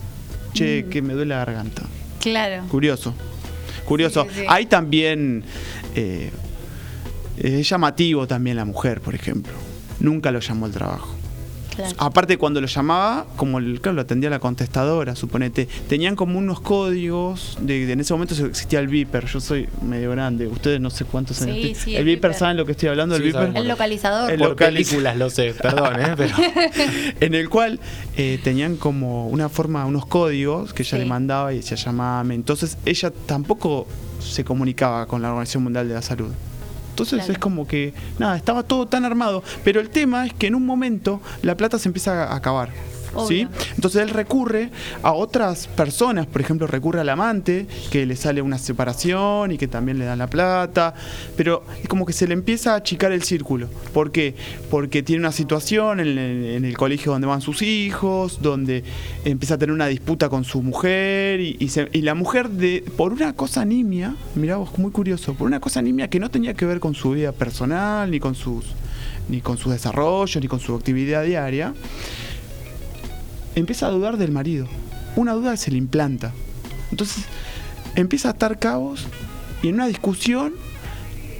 che, 0.53 0.83
Mm. 0.83 0.89
que 0.89 1.01
me 1.01 1.13
duele 1.13 1.29
la 1.35 1.45
garganta. 1.45 1.83
Claro. 2.19 2.63
Curioso. 2.69 3.13
Curioso. 3.85 4.23
Sí, 4.23 4.29
sí, 4.35 4.39
sí. 4.41 4.45
Hay 4.47 4.65
también. 4.67 5.43
eh, 5.95 6.29
es 7.37 7.67
llamativo 7.67 8.27
también 8.27 8.55
la 8.57 8.65
mujer, 8.65 9.01
por 9.01 9.15
ejemplo. 9.15 9.53
Nunca 9.99 10.31
lo 10.31 10.39
llamó 10.39 10.65
el 10.67 10.71
trabajo. 10.73 11.15
Claro. 11.75 11.95
Aparte 11.97 12.37
cuando 12.37 12.61
lo 12.61 12.67
llamaba, 12.67 13.25
como 13.35 13.57
el, 13.59 13.81
claro, 13.81 13.95
lo 13.95 14.01
atendía 14.01 14.29
la 14.29 14.39
contestadora, 14.39 15.15
suponete, 15.15 15.67
tenían 15.87 16.15
como 16.15 16.37
unos 16.37 16.61
códigos, 16.61 17.57
de, 17.61 17.85
de- 17.85 17.93
en 17.93 17.99
ese 17.99 18.13
momento 18.13 18.33
existía 18.45 18.79
el 18.79 18.87
Viper, 18.87 19.25
yo 19.25 19.39
soy 19.39 19.67
medio 19.81 20.11
grande, 20.11 20.47
ustedes 20.47 20.79
no 20.79 20.89
sé 20.89 21.05
cuántos 21.05 21.37
Sí, 21.37 21.43
años 21.45 21.55
tienen. 21.55 21.75
sí, 21.75 21.91
el 21.95 21.99
el 22.01 22.05
Viper. 22.05 22.33
¿saben 22.33 22.57
lo 22.57 22.65
que 22.65 22.73
estoy 22.73 22.89
hablando 22.89 23.15
Sí, 23.17 23.23
Viper? 23.23 23.51
El 23.55 23.67
localizador. 23.67 24.31
El 24.31 24.39
Por 24.39 24.49
localiz- 24.51 24.89
películas 24.89 25.17
lo 25.17 25.29
sé, 25.29 25.53
perdón, 25.53 25.99
¿eh? 26.01 26.13
Pero 26.17 26.35
en 27.19 27.35
el 27.35 27.49
cual 27.49 27.79
eh, 28.17 28.39
tenían 28.43 28.75
como 28.77 29.27
una 29.27 29.49
forma, 29.49 29.85
unos 29.85 30.05
códigos 30.05 30.73
que 30.73 30.83
ella 30.83 30.91
Sí. 30.91 30.97
le 30.97 31.05
mandaba 31.05 31.53
y 31.53 31.57
decía 31.57 31.77
llamame. 31.77 32.35
Entonces 32.35 32.77
ella 32.85 33.11
tampoco 33.25 33.87
se 34.19 34.43
comunicaba 34.43 35.05
con 35.07 35.21
la 35.21 35.29
Organización 35.29 35.63
Mundial 35.63 35.87
de 35.87 35.93
la 35.95 36.01
Salud. 36.01 36.31
Entonces 36.91 37.19
Claro. 37.19 37.33
es 37.33 37.39
como 37.39 37.67
que, 37.67 37.93
nada, 38.19 38.37
estaba 38.37 38.63
todo 38.63 38.87
tan 38.87 39.03
armado. 39.05 39.43
Pero 39.63 39.79
el 39.81 39.89
tema 39.89 40.25
es 40.27 40.33
que 40.33 40.47
en 40.47 40.55
un 40.55 40.65
momento 40.65 41.19
la 41.41 41.55
plata 41.57 41.79
se 41.79 41.89
empieza 41.89 42.25
a 42.31 42.35
acabar. 42.35 42.69
¿Sí? 43.27 43.47
Entonces 43.75 44.01
él 44.03 44.09
recurre 44.09 44.69
a 45.03 45.11
otras 45.13 45.67
personas, 45.67 46.27
por 46.27 46.41
ejemplo, 46.41 46.65
recurre 46.67 47.01
al 47.01 47.09
amante, 47.09 47.67
que 47.91 48.05
le 48.05 48.15
sale 48.15 48.41
una 48.41 48.57
separación 48.57 49.51
y 49.51 49.57
que 49.57 49.67
también 49.67 49.99
le 49.99 50.05
dan 50.05 50.19
la 50.19 50.27
plata, 50.27 50.93
pero 51.35 51.63
es 51.81 51.89
como 51.89 52.05
que 52.05 52.13
se 52.13 52.27
le 52.27 52.33
empieza 52.33 52.73
a 52.73 52.77
achicar 52.77 53.11
el 53.11 53.23
círculo. 53.23 53.67
¿Por 53.93 54.11
qué? 54.11 54.35
Porque 54.69 55.03
tiene 55.03 55.19
una 55.21 55.31
situación 55.31 55.99
en 55.99 56.07
el, 56.07 56.17
en 56.17 56.65
el 56.65 56.77
colegio 56.77 57.11
donde 57.11 57.27
van 57.27 57.41
sus 57.41 57.61
hijos, 57.61 58.41
donde 58.41 58.83
empieza 59.25 59.55
a 59.55 59.57
tener 59.57 59.73
una 59.73 59.87
disputa 59.87 60.29
con 60.29 60.43
su 60.45 60.61
mujer 60.61 61.39
y, 61.41 61.57
y 61.59 61.67
se- 61.69 61.89
y 61.91 62.01
la 62.01 62.15
mujer, 62.15 62.49
de 62.49 62.83
por 62.95 63.11
una 63.13 63.33
cosa 63.33 63.65
nimia, 63.65 64.15
mirá 64.35 64.55
vos, 64.57 64.77
muy 64.77 64.91
curioso, 64.91 65.33
por 65.33 65.47
una 65.47 65.59
cosa 65.59 65.81
nimia 65.81 66.09
que 66.09 66.19
no 66.19 66.29
tenía 66.31 66.53
que 66.53 66.65
ver 66.65 66.79
con 66.79 66.95
su 66.95 67.11
vida 67.11 67.31
personal, 67.33 68.09
ni 68.09 68.19
con 68.19 68.35
sus 68.35 68.65
ni 69.29 69.39
con 69.39 69.57
su 69.57 69.69
desarrollo, 69.69 70.41
ni 70.41 70.47
con 70.47 70.59
su 70.59 70.75
actividad 70.75 71.23
diaria, 71.23 71.73
empieza 73.55 73.87
a 73.87 73.89
dudar 73.89 74.17
del 74.17 74.31
marido. 74.31 74.67
Una 75.15 75.33
duda 75.33 75.57
se 75.57 75.71
le 75.71 75.77
implanta. 75.77 76.31
Entonces 76.91 77.25
empieza 77.95 78.29
a 78.29 78.31
atar 78.31 78.59
cabos 78.59 79.05
y 79.61 79.67
en 79.69 79.75
una 79.75 79.87
discusión, 79.87 80.53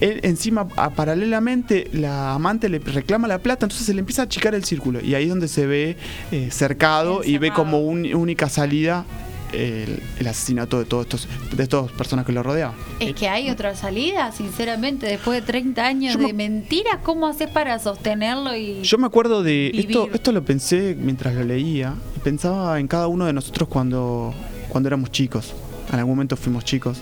él 0.01 0.19
encima, 0.23 0.67
a- 0.77 0.89
paralelamente, 0.91 1.89
la 1.93 2.33
amante 2.33 2.69
le 2.69 2.79
reclama 2.79 3.27
la 3.27 3.39
plata, 3.39 3.65
entonces 3.65 3.85
se 3.85 3.93
le 3.93 3.99
empieza 3.99 4.23
a 4.23 4.25
achicar 4.25 4.55
el 4.55 4.63
círculo. 4.63 4.99
Y 5.03 5.15
ahí 5.15 5.23
es 5.23 5.29
donde 5.29 5.47
se 5.47 5.65
ve 5.67 5.97
eh, 6.31 6.49
cercado 6.51 7.23
y 7.23 7.37
ve 7.37 7.51
como 7.51 7.79
un- 7.81 8.11
única 8.13 8.49
salida 8.49 9.05
el, 9.53 10.01
el 10.19 10.27
asesinato 10.27 10.79
de 10.79 10.85
todos 10.85 11.05
estos 11.05 11.27
de 11.55 11.63
estas 11.63 11.91
personas 11.91 12.25
que 12.25 12.31
lo 12.31 12.43
rodeaban. 12.43 12.75
Es 12.99 13.13
que 13.15 13.27
hay 13.27 13.49
otra 13.49 13.75
salida, 13.75 14.31
sinceramente, 14.31 15.05
después 15.07 15.41
de 15.41 15.45
30 15.47 15.85
años 15.85 16.13
Yo 16.13 16.19
de 16.19 16.27
me- 16.33 16.49
mentiras, 16.49 16.97
¿cómo 17.03 17.27
haces 17.27 17.49
para 17.49 17.77
sostenerlo 17.79 18.55
y 18.55 18.81
Yo 18.83 18.97
me 18.97 19.07
acuerdo 19.07 19.43
de 19.43 19.67
esto, 19.73 20.03
Vivir. 20.03 20.15
esto 20.15 20.31
lo 20.31 20.43
pensé 20.43 20.95
mientras 20.99 21.33
lo 21.35 21.43
leía, 21.43 21.93
pensaba 22.23 22.79
en 22.79 22.87
cada 22.87 23.07
uno 23.07 23.25
de 23.25 23.33
nosotros 23.33 23.67
cuando, 23.69 24.33
cuando 24.69 24.87
éramos 24.87 25.11
chicos. 25.11 25.53
En 25.91 25.99
algún 25.99 26.13
momento 26.15 26.37
fuimos 26.37 26.63
chicos. 26.63 26.99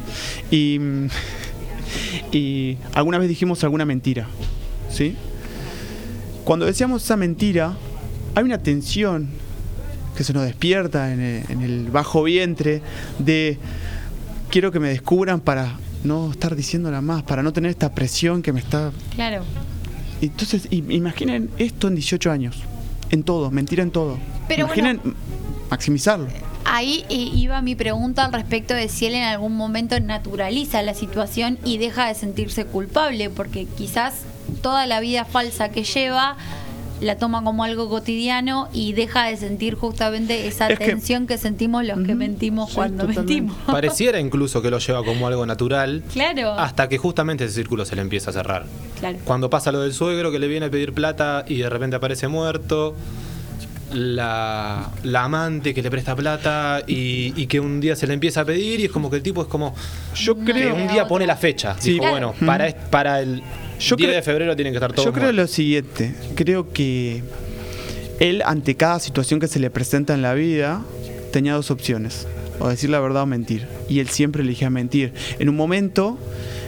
Y, 0.49 0.79
y 2.31 2.77
alguna 2.93 3.17
vez 3.17 3.29
dijimos 3.29 3.63
alguna 3.63 3.85
mentira. 3.85 4.27
¿Sí? 4.89 5.15
Cuando 6.43 6.65
decíamos 6.65 7.03
esa 7.03 7.15
mentira, 7.15 7.75
hay 8.35 8.43
una 8.43 8.57
tensión 8.57 9.29
que 10.19 10.25
se 10.25 10.33
nos 10.33 10.43
despierta 10.43 11.13
en 11.13 11.21
el, 11.21 11.43
en 11.47 11.61
el 11.61 11.91
bajo 11.91 12.23
vientre 12.23 12.81
de 13.19 13.57
quiero 14.51 14.69
que 14.69 14.77
me 14.81 14.89
descubran 14.89 15.39
para 15.39 15.77
no 16.03 16.29
estar 16.31 16.57
diciéndola 16.57 16.99
más, 16.99 17.23
para 17.23 17.41
no 17.41 17.53
tener 17.53 17.71
esta 17.71 17.93
presión 17.93 18.41
que 18.41 18.51
me 18.51 18.59
está... 18.59 18.91
Claro. 19.15 19.45
Entonces, 20.21 20.67
imaginen 20.71 21.49
esto 21.57 21.87
en 21.87 21.95
18 21.95 22.31
años, 22.31 22.57
en 23.11 23.23
todo, 23.23 23.49
mentira 23.49 23.81
en 23.81 23.91
todo. 23.91 24.17
Pero 24.49 24.65
imaginen 24.65 24.99
maximizarlo. 25.69 26.27
Ahí 26.65 27.05
eh, 27.07 27.15
iba 27.15 27.61
mi 27.61 27.75
pregunta 27.75 28.25
al 28.25 28.33
respecto 28.33 28.73
de 28.73 28.89
si 28.89 29.05
él 29.05 29.13
en 29.13 29.23
algún 29.23 29.55
momento 29.55 29.97
naturaliza 30.01 30.81
la 30.81 30.95
situación 30.95 31.57
y 31.63 31.77
deja 31.77 32.09
de 32.09 32.15
sentirse 32.15 32.65
culpable, 32.65 33.29
porque 33.29 33.67
quizás 33.77 34.23
toda 34.61 34.85
la 34.85 34.99
vida 34.99 35.23
falsa 35.23 35.69
que 35.69 35.85
lleva 35.85 36.35
la 37.01 37.17
toma 37.17 37.43
como 37.43 37.63
algo 37.63 37.87
cotidiano 37.89 38.67
y 38.73 38.93
deja 38.93 39.25
de 39.27 39.37
sentir 39.37 39.75
justamente 39.75 40.47
esa 40.47 40.67
Es 40.67 40.77
que- 40.79 40.85
tensión 40.85 41.27
que, 41.27 41.37
sentimos 41.37 41.85
los 41.85 41.99
que 42.05 42.15
mentimos 42.15 42.69
sí, 42.69 42.75
cuando 42.75 43.05
totalmente. 43.07 43.33
mentimos. 43.41 43.57
Pareciera 43.67 44.19
incluso 44.19 44.61
que 44.61 44.69
lo 44.69 44.79
lleva 44.79 45.03
como 45.03 45.25
algo 45.27 45.45
natural. 45.45 46.03
Claro. 46.11 46.51
Hasta 46.53 46.89
que 46.89 46.97
justamente 46.97 47.45
ese 47.45 47.53
círculo 47.55 47.85
se 47.85 47.95
le 47.95 48.01
empieza 48.01 48.31
a 48.31 48.33
cerrar. 48.33 48.65
Claro. 48.99 49.17
Cuando 49.23 49.49
pasa 49.49 49.71
lo 49.71 49.81
del 49.81 49.93
suegro 49.93 50.31
que 50.31 50.39
le 50.39 50.47
viene 50.47 50.65
a 50.65 50.69
pedir 50.69 50.93
plata 50.93 51.45
y 51.47 51.57
de 51.57 51.69
repente 51.69 51.95
aparece 51.95 52.27
muerto. 52.27 52.95
La, 53.91 54.91
la 55.01 55.23
amante 55.23 55.73
que 55.73 55.81
le 55.81 55.89
presta 55.89 56.15
plata 56.15 56.83
y, 56.85 57.33
y 57.41 57.47
que 57.47 57.59
un 57.59 57.79
día 57.81 57.95
se 57.95 58.05
le 58.05 58.13
empieza 58.13 58.41
a 58.41 58.45
pedir 58.45 58.79
y 58.79 58.85
es 58.85 58.91
como 58.91 59.09
que 59.09 59.15
el 59.15 59.23
tipo 59.23 59.41
es 59.41 59.47
como 59.47 59.73
Yo 60.15 60.35
que 60.35 60.43
creo... 60.51 60.75
queda 60.75 60.83
un 60.83 60.87
día 60.89 61.07
pone 61.07 61.25
la 61.25 61.35
fecha. 61.35 61.75
Sí. 61.79 61.93
Dijo, 61.93 62.03
Claro. 62.03 62.33
bueno, 62.37 62.45
para, 62.45 62.71
para 62.91 63.19
el 63.21 63.41
Yo 63.79 63.95
10 63.95 64.07
creo- 64.07 64.15
de 64.15 64.21
febrero 64.21 64.55
tienen 64.55 64.73
que 64.73 64.77
estar 64.77 64.91
todos 64.93 65.05
Yo 65.05 65.11
creo 65.13 65.25
muertos. 65.25 65.43
lo 65.43 65.47
siguiente, 65.47 66.13
creo 66.35 66.71
que 66.71 67.23
él 68.19 68.41
ante 68.45 68.75
cada 68.75 68.99
situación 68.99 69.39
que 69.39 69.47
se 69.47 69.59
le 69.59 69.69
presenta 69.69 70.13
en 70.13 70.21
la 70.21 70.33
vida 70.33 70.81
tenía 71.31 71.53
dos 71.53 71.71
opciones, 71.71 72.27
o 72.59 72.67
decir 72.67 72.89
la 72.89 72.99
verdad 72.99 73.23
o 73.23 73.25
mentir, 73.25 73.67
y 73.87 73.99
él 73.99 74.09
siempre 74.09 74.41
elegía 74.43 74.69
mentir. 74.69 75.13
En 75.39 75.47
un 75.47 75.55
momento, 75.55 76.17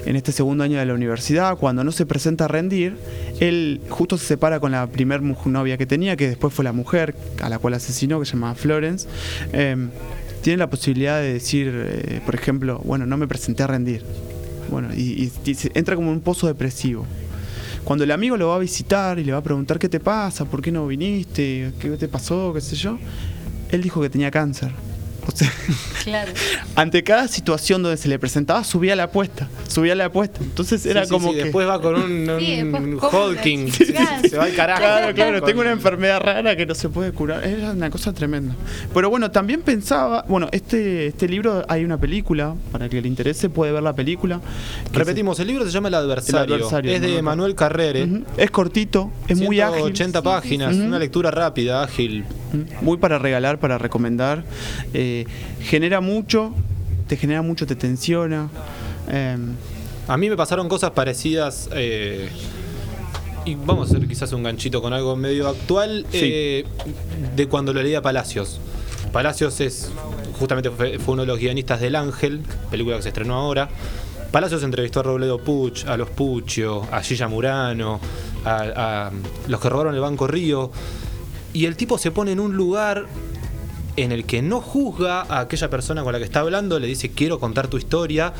en 0.06 0.16
este 0.16 0.32
segundo 0.32 0.64
año 0.64 0.80
de 0.80 0.86
la 0.86 0.94
universidad, 0.94 1.58
cuando 1.58 1.84
no 1.84 1.92
se 1.92 2.06
presenta 2.06 2.46
a 2.46 2.48
rendir, 2.48 2.96
él 3.40 3.82
justo 3.90 4.18
se 4.18 4.26
separa 4.26 4.60
con 4.60 4.72
la 4.72 4.88
primer 4.88 5.22
novia 5.22 5.78
que 5.78 5.86
tenía, 5.86 6.16
que 6.16 6.28
después 6.30 6.54
fue 6.54 6.64
la 6.64 6.72
mujer 6.74 7.14
a 7.42 7.50
la 7.50 7.60
cual 7.60 7.74
asesinó, 7.74 8.20
que 8.20 8.26
se 8.26 8.34
llamaba 8.34 8.56
Florence. 8.56 9.08
Em, 9.52 9.90
tiene 10.42 10.58
la 10.58 10.70
posibilidad 10.70 11.20
de 11.20 11.34
decir, 11.34 11.72
eh, 11.76 12.22
por 12.26 12.36
ejemplo, 12.36 12.80
bueno, 12.86 13.06
no 13.06 13.18
me 13.18 13.28
presenté 13.28 13.64
a 13.64 13.68
rendir. 13.68 14.04
Bueno, 14.72 14.88
y, 14.96 15.30
y- 15.46 15.58
entra 15.76 15.96
como 15.96 16.08
en 16.10 16.16
un 16.16 16.22
pozo 16.22 16.48
depresivo. 16.48 17.06
Cuando 17.84 18.04
el 18.06 18.12
amigo 18.12 18.38
lo 18.38 18.48
va 18.50 18.56
a 18.56 18.60
visitar 18.60 19.20
y 19.20 19.24
le 19.24 19.32
va 19.32 19.40
a 19.40 19.44
preguntar 19.44 19.78
qué 19.78 19.90
te 19.90 20.00
pasa, 20.00 20.46
por 20.46 20.62
qué 20.62 20.72
no 20.72 20.88
viniste, 20.88 21.74
qué 21.80 21.90
te 21.92 22.08
pasó, 22.08 22.54
qué 22.54 22.62
sé 22.62 22.76
yo, 22.76 22.98
él 23.70 23.82
dijo 23.82 24.02
que 24.02 24.10
tenía 24.10 24.32
cáncer. 24.32 24.72
O 25.28 25.32
sea, 25.32 25.52
Claro. 26.04 26.32
ante 26.76 27.04
cada 27.04 27.28
situación 27.28 27.84
donde 27.84 27.98
se 27.98 28.08
le 28.08 28.18
presentaba, 28.18 28.64
subía 28.64 28.96
la 28.96 29.04
apuesta, 29.04 29.48
subía 29.68 29.94
la 29.96 30.06
apuesta. 30.06 30.40
Entonces 30.42 30.86
era 30.86 31.02
Sí, 31.02 31.08
sí, 31.08 31.12
como 31.14 31.30
sí, 31.30 31.36
que... 31.38 31.44
después 31.46 31.68
va 31.68 31.80
con 31.82 31.96
un, 31.96 32.30
un 32.30 33.00
Claro. 33.00 34.28
Se 34.30 34.38
va 34.38 34.46
al 34.46 34.56
carajo. 34.56 34.82
Claro, 34.82 35.14
claro, 35.14 35.40
Con- 35.40 35.48
tengo 35.50 35.62
una 35.62 35.72
enfermedad 35.72 36.20
rara 36.22 36.56
que 36.56 36.66
no 36.66 36.74
se 36.76 36.90
puede 36.90 37.12
curar. 37.12 37.44
Era 37.46 37.72
una 37.72 37.90
cosa 37.90 38.14
tremenda. 38.14 38.56
Pero 38.94 39.10
bueno, 39.10 39.30
también 39.32 39.62
pensaba, 39.62 40.26
bueno, 40.28 40.50
este, 40.52 41.08
este 41.08 41.28
libro 41.28 41.64
hay 41.68 41.84
una 41.84 41.98
película, 42.00 42.56
para 42.72 42.90
que 42.90 43.02
le 43.02 43.08
interese 43.08 43.50
puede 43.50 43.72
ver 43.72 43.84
la 43.84 43.94
película. 43.94 44.42
Repetimos, 44.92 45.40
el 45.40 45.48
libro 45.48 45.66
se 45.66 45.72
llama 45.72 45.90
El 45.90 45.96
Adversario. 45.96 46.56
El 46.56 46.62
Adversario, 46.62 46.92
es 46.94 47.02
de 47.02 47.16
no. 47.18 47.24
Manuel 47.24 47.56
Carrere. 47.56 48.08
Es 48.38 48.50
cortito, 48.52 49.12
es 49.28 49.38
muy 49.38 49.60
ágil. 49.62 49.84
80 49.84 50.22
páginas, 50.22 50.76
una 50.76 50.98
lectura 51.00 51.30
rápida, 51.32 51.84
ágil. 51.84 52.26
Muy 52.82 52.98
para 52.98 53.18
regalar, 53.20 53.60
para 53.60 53.78
recomendar. 53.78 54.44
Eh, 54.94 55.26
genera 55.62 56.02
mucho, 56.02 56.54
te 57.08 57.18
genera 57.18 57.42
mucho, 57.42 57.66
te 57.66 57.76
tensiona. 57.76 58.50
Eh, 59.10 59.38
A 60.08 60.18
mí 60.18 60.30
me 60.30 60.36
pasaron 60.36 60.68
cosas 60.68 60.92
parecidas. 60.92 61.70
eh, 61.74 62.30
y 63.46 63.56
vamos 63.56 63.88
a 63.92 63.96
hacer 63.96 64.08
quizás 64.08 64.32
un 64.34 64.44
ganchito 64.44 64.82
con 64.84 64.94
algo 64.94 65.16
medio 65.16 65.48
actual 65.48 66.06
Sí. 66.12 66.20
eh, 66.22 66.66
de 67.36 67.48
cuando 67.48 67.74
lo 67.74 67.82
leía 67.82 68.02
Palacios. 68.02 68.60
Palacios 69.12 69.60
es 69.62 69.92
justamente 70.38 70.70
fue, 70.70 71.00
fue 71.00 71.14
uno 71.14 71.24
de 71.24 71.28
los 71.28 71.40
guionistas 71.40 71.80
del 71.82 71.96
Ángel, 71.96 72.42
película 72.70 72.98
que 72.98 73.02
se 73.04 73.10
estrenó 73.10 73.36
ahora. 73.36 73.70
Palacios 74.32 74.64
entrevistó 74.64 75.00
a 75.02 75.04
Robledo 75.04 75.40
Puch, 75.40 75.86
a 75.86 75.98
los 75.98 76.10
Puccio, 76.10 76.88
a 76.92 77.02
Gilla 77.02 77.28
Murano, 77.28 78.00
a, 78.46 79.08
a 79.08 79.12
los 79.48 79.60
que 79.60 79.70
robaron 79.70 79.94
el 79.96 80.02
Banco 80.02 80.28
Río. 80.28 80.72
Y 81.54 81.66
el 81.66 81.76
tipo 81.76 81.98
se 81.98 82.12
pone 82.12 82.32
en 82.32 82.40
un 82.40 82.56
lugar 82.56 83.08
en 83.98 84.12
el 84.12 84.26
que 84.26 84.42
no 84.42 84.62
juzga 84.62 85.22
a 85.22 85.42
aquella 85.42 85.70
persona 85.70 86.04
con 86.04 86.14
la 86.14 86.20
que 86.20 86.26
está 86.26 86.40
hablando, 86.40 86.80
le 86.80 86.88
dice 86.88 87.12
quiero 87.12 87.40
contar 87.40 87.68
tu 87.68 87.78
historia 87.78 88.34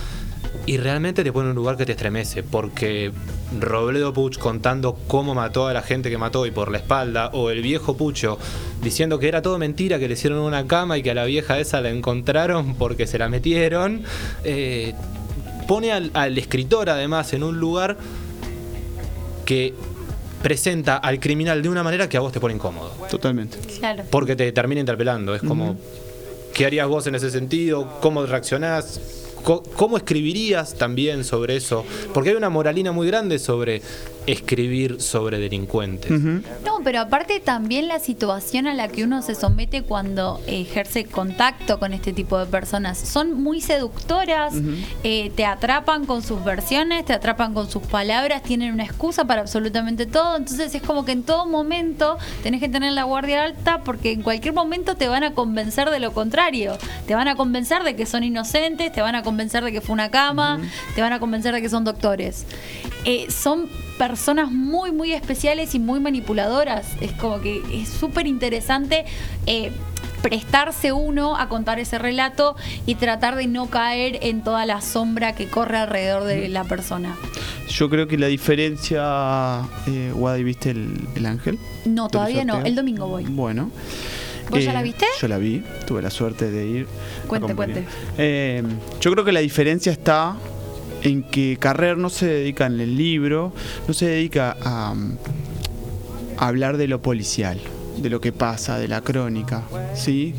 y 0.66 0.78
realmente 0.78 1.24
te 1.24 1.32
pone 1.32 1.46
en 1.46 1.50
un 1.52 1.56
lugar 1.56 1.78
que 1.78 1.86
te 1.86 1.94
estremece, 1.94 2.44
porque 2.44 3.12
Robledo 3.60 4.14
Puch 4.14 4.38
contando 4.38 4.98
cómo 5.08 5.34
mató 5.34 5.68
a 5.68 5.74
la 5.74 5.82
gente 5.82 6.10
que 6.10 6.18
mató 6.18 6.46
y 6.46 6.52
por 6.52 6.72
la 6.72 6.78
espalda, 6.78 7.30
o 7.34 7.50
el 7.50 7.62
viejo 7.62 7.96
Pucho 7.96 8.38
diciendo 8.82 9.20
que 9.20 9.28
era 9.28 9.42
todo 9.42 9.58
mentira, 9.58 10.00
que 10.00 10.08
le 10.08 10.14
hicieron 10.14 10.40
una 10.40 10.68
cama 10.68 10.98
y 10.98 11.04
que 11.04 11.12
a 11.12 11.16
la 11.16 11.26
vieja 11.26 11.60
esa 11.60 11.82
la 11.82 11.90
encontraron 11.90 12.76
porque 12.76 13.08
se 13.08 13.18
la 13.18 13.30
metieron, 13.30 14.04
eh, 14.44 14.94
pone 15.68 15.92
al, 15.92 16.12
al 16.14 16.38
escritor 16.38 16.90
además 16.90 17.34
en 17.34 17.44
un 17.44 17.60
lugar 17.60 17.98
que 19.46 19.74
presenta 20.42 20.98
al 20.98 21.20
criminal 21.20 21.62
de 21.62 21.70
una 21.70 21.84
manera 21.84 22.10
que 22.10 22.18
a 22.18 22.20
vos 22.20 22.32
te 22.32 22.40
pone 22.40 22.54
incómodo. 22.54 22.92
totalmente. 23.10 23.58
Claro. 23.80 24.04
Porque 24.10 24.36
te 24.36 24.52
termina 24.52 24.80
interpelando. 24.80 25.36
Es 25.36 25.42
como. 25.42 25.78
¿qué 26.54 26.66
harías 26.66 26.88
vos 26.88 27.08
en 27.08 27.16
ese 27.16 27.30
sentido? 27.30 28.00
¿Cómo 28.02 28.26
reaccionás? 28.26 29.00
¿Cómo 29.44 29.98
escribirías 29.98 30.76
también 30.76 31.24
sobre 31.24 31.56
eso? 31.56 31.84
Porque 32.14 32.30
hay 32.30 32.36
una 32.36 32.50
moralina 32.50 32.92
muy 32.92 33.08
grande 33.08 33.40
sobre 33.40 33.82
escribir 34.28 35.02
sobre 35.02 35.40
delincuentes. 35.40 36.12
No, 36.12 36.80
pero 36.84 37.00
aparte 37.00 37.40
también 37.40 37.88
la 37.88 38.00
situación 38.00 38.68
a 38.68 38.74
la 38.74 38.88
que 38.88 39.04
uno 39.04 39.22
se 39.22 39.36
somete 39.36 39.84
cuando 39.84 40.40
ejerce 40.48 41.06
contacto 41.06 41.80
con 41.80 41.94
este 41.94 42.14
tipo 42.14 42.38
de 42.38 42.46
personas. 42.46 42.98
Son 42.98 43.42
muy 43.42 43.62
seductoras, 43.62 44.54
eh, 45.04 45.32
te 45.36 45.46
atrapan 45.46 46.06
con 46.06 46.22
sus 46.22 46.44
versiones, 46.44 47.06
te 47.06 47.14
atrapan 47.14 47.54
con 47.54 47.70
sus 47.70 47.84
palabras, 47.84 48.44
tienen 48.44 48.74
una 48.74 48.84
excusa 48.84 49.26
para 49.26 49.42
absolutamente 49.42 50.06
todo. 50.06 50.38
Entonces 50.38 50.74
es 50.74 50.82
como 50.82 51.06
que 51.06 51.14
en 51.14 51.24
todo 51.24 51.46
momento 51.46 52.18
tenés 52.44 52.60
que 52.60 52.70
tener 52.70 52.94
la 52.94 53.04
guardia 53.04 53.44
alta 53.44 53.82
porque 53.84 54.12
en 54.12 54.22
cualquier 54.22 54.54
momento 54.54 54.96
te 54.96 55.08
van 55.08 55.24
a 55.24 55.34
convencer 55.34 55.90
de 55.90 56.00
lo 56.00 56.14
contrario. 56.14 56.78
Te 57.08 57.16
van 57.16 57.28
a 57.28 57.36
convencer 57.36 57.84
de 57.84 57.96
que 57.96 58.06
son 58.06 58.24
inocentes, 58.24 58.92
te 58.92 59.02
van 59.02 59.16
a 59.16 59.24
convencer 59.24 59.64
de 59.64 59.72
que 59.72 59.82
fue 59.82 59.94
una 59.94 60.12
cama, 60.12 60.60
te 60.96 61.02
van 61.02 61.14
a 61.14 61.20
convencer 61.20 61.54
de 61.54 61.62
que 61.62 61.70
son 61.70 61.84
doctores. 61.84 62.46
Eh, 63.06 63.28
son 63.32 63.68
personas 64.02 64.50
muy, 64.50 64.92
muy 64.92 65.14
especiales 65.14 65.76
y 65.76 65.80
muy 65.80 66.00
manipuladoras. 66.00 66.88
Es 67.02 67.12
como 67.12 67.40
que 67.40 67.62
es 67.72 67.88
súper 67.88 68.26
interesante 68.26 69.06
eh, 69.46 69.72
prestarse 70.24 70.92
uno 70.92 71.38
a 71.38 71.48
contar 71.50 71.78
ese 71.80 72.00
relato 72.00 72.56
y 72.88 72.96
tratar 72.96 73.36
de 73.36 73.46
no 73.46 73.68
caer 73.68 74.18
en 74.24 74.44
toda 74.44 74.66
la 74.66 74.82
sombra 74.82 75.36
que 75.36 75.46
corre 75.46 75.78
alrededor 75.78 76.24
de 76.24 76.50
la 76.50 76.64
persona. 76.64 77.16
Yo 77.70 77.92
creo 77.92 78.08
que 78.08 78.18
la 78.18 78.26
diferencia, 78.26 79.70
eh, 79.86 80.12
Wadi, 80.16 80.44
¿viste 80.46 80.72
el, 80.72 81.08
el 81.14 81.26
ángel? 81.28 81.60
No, 81.86 82.06
¿De 82.06 82.10
todavía 82.10 82.44
no. 82.44 82.60
El 82.62 82.74
domingo 82.76 83.06
voy. 83.08 83.26
Bueno. 83.26 83.70
¿Vos 84.50 84.64
ya 84.64 84.72
Eh, 84.72 84.74
la 84.74 84.82
viste? 84.82 85.06
Yo 85.22 85.28
la 85.28 85.38
vi, 85.38 85.64
tuve 85.86 86.02
la 86.02 86.10
suerte 86.10 86.50
de 86.50 86.66
ir. 86.66 86.88
Cuente, 87.28 87.54
cuente. 87.54 87.86
Eh, 88.18 88.64
yo 89.00 89.12
creo 89.12 89.24
que 89.24 89.32
la 89.32 89.42
diferencia 89.42 89.92
está 89.92 90.36
en 91.04 91.24
que 91.24 91.58
Carrer 91.60 91.98
no 91.98 92.10
se 92.10 92.28
dedica 92.28 92.66
en 92.66 92.80
el 92.80 92.96
libro, 92.98 93.54
no 93.88 93.94
se 93.94 94.06
dedica 94.08 94.56
a, 94.64 94.94
a 96.38 96.48
hablar 96.48 96.78
de 96.78 96.88
lo 96.88 97.02
policial, 97.02 97.60
de 97.98 98.10
lo 98.10 98.22
que 98.22 98.32
pasa, 98.32 98.78
de 98.78 98.88
la 98.88 99.02
crónica, 99.02 99.64
¿sí? 99.96 100.34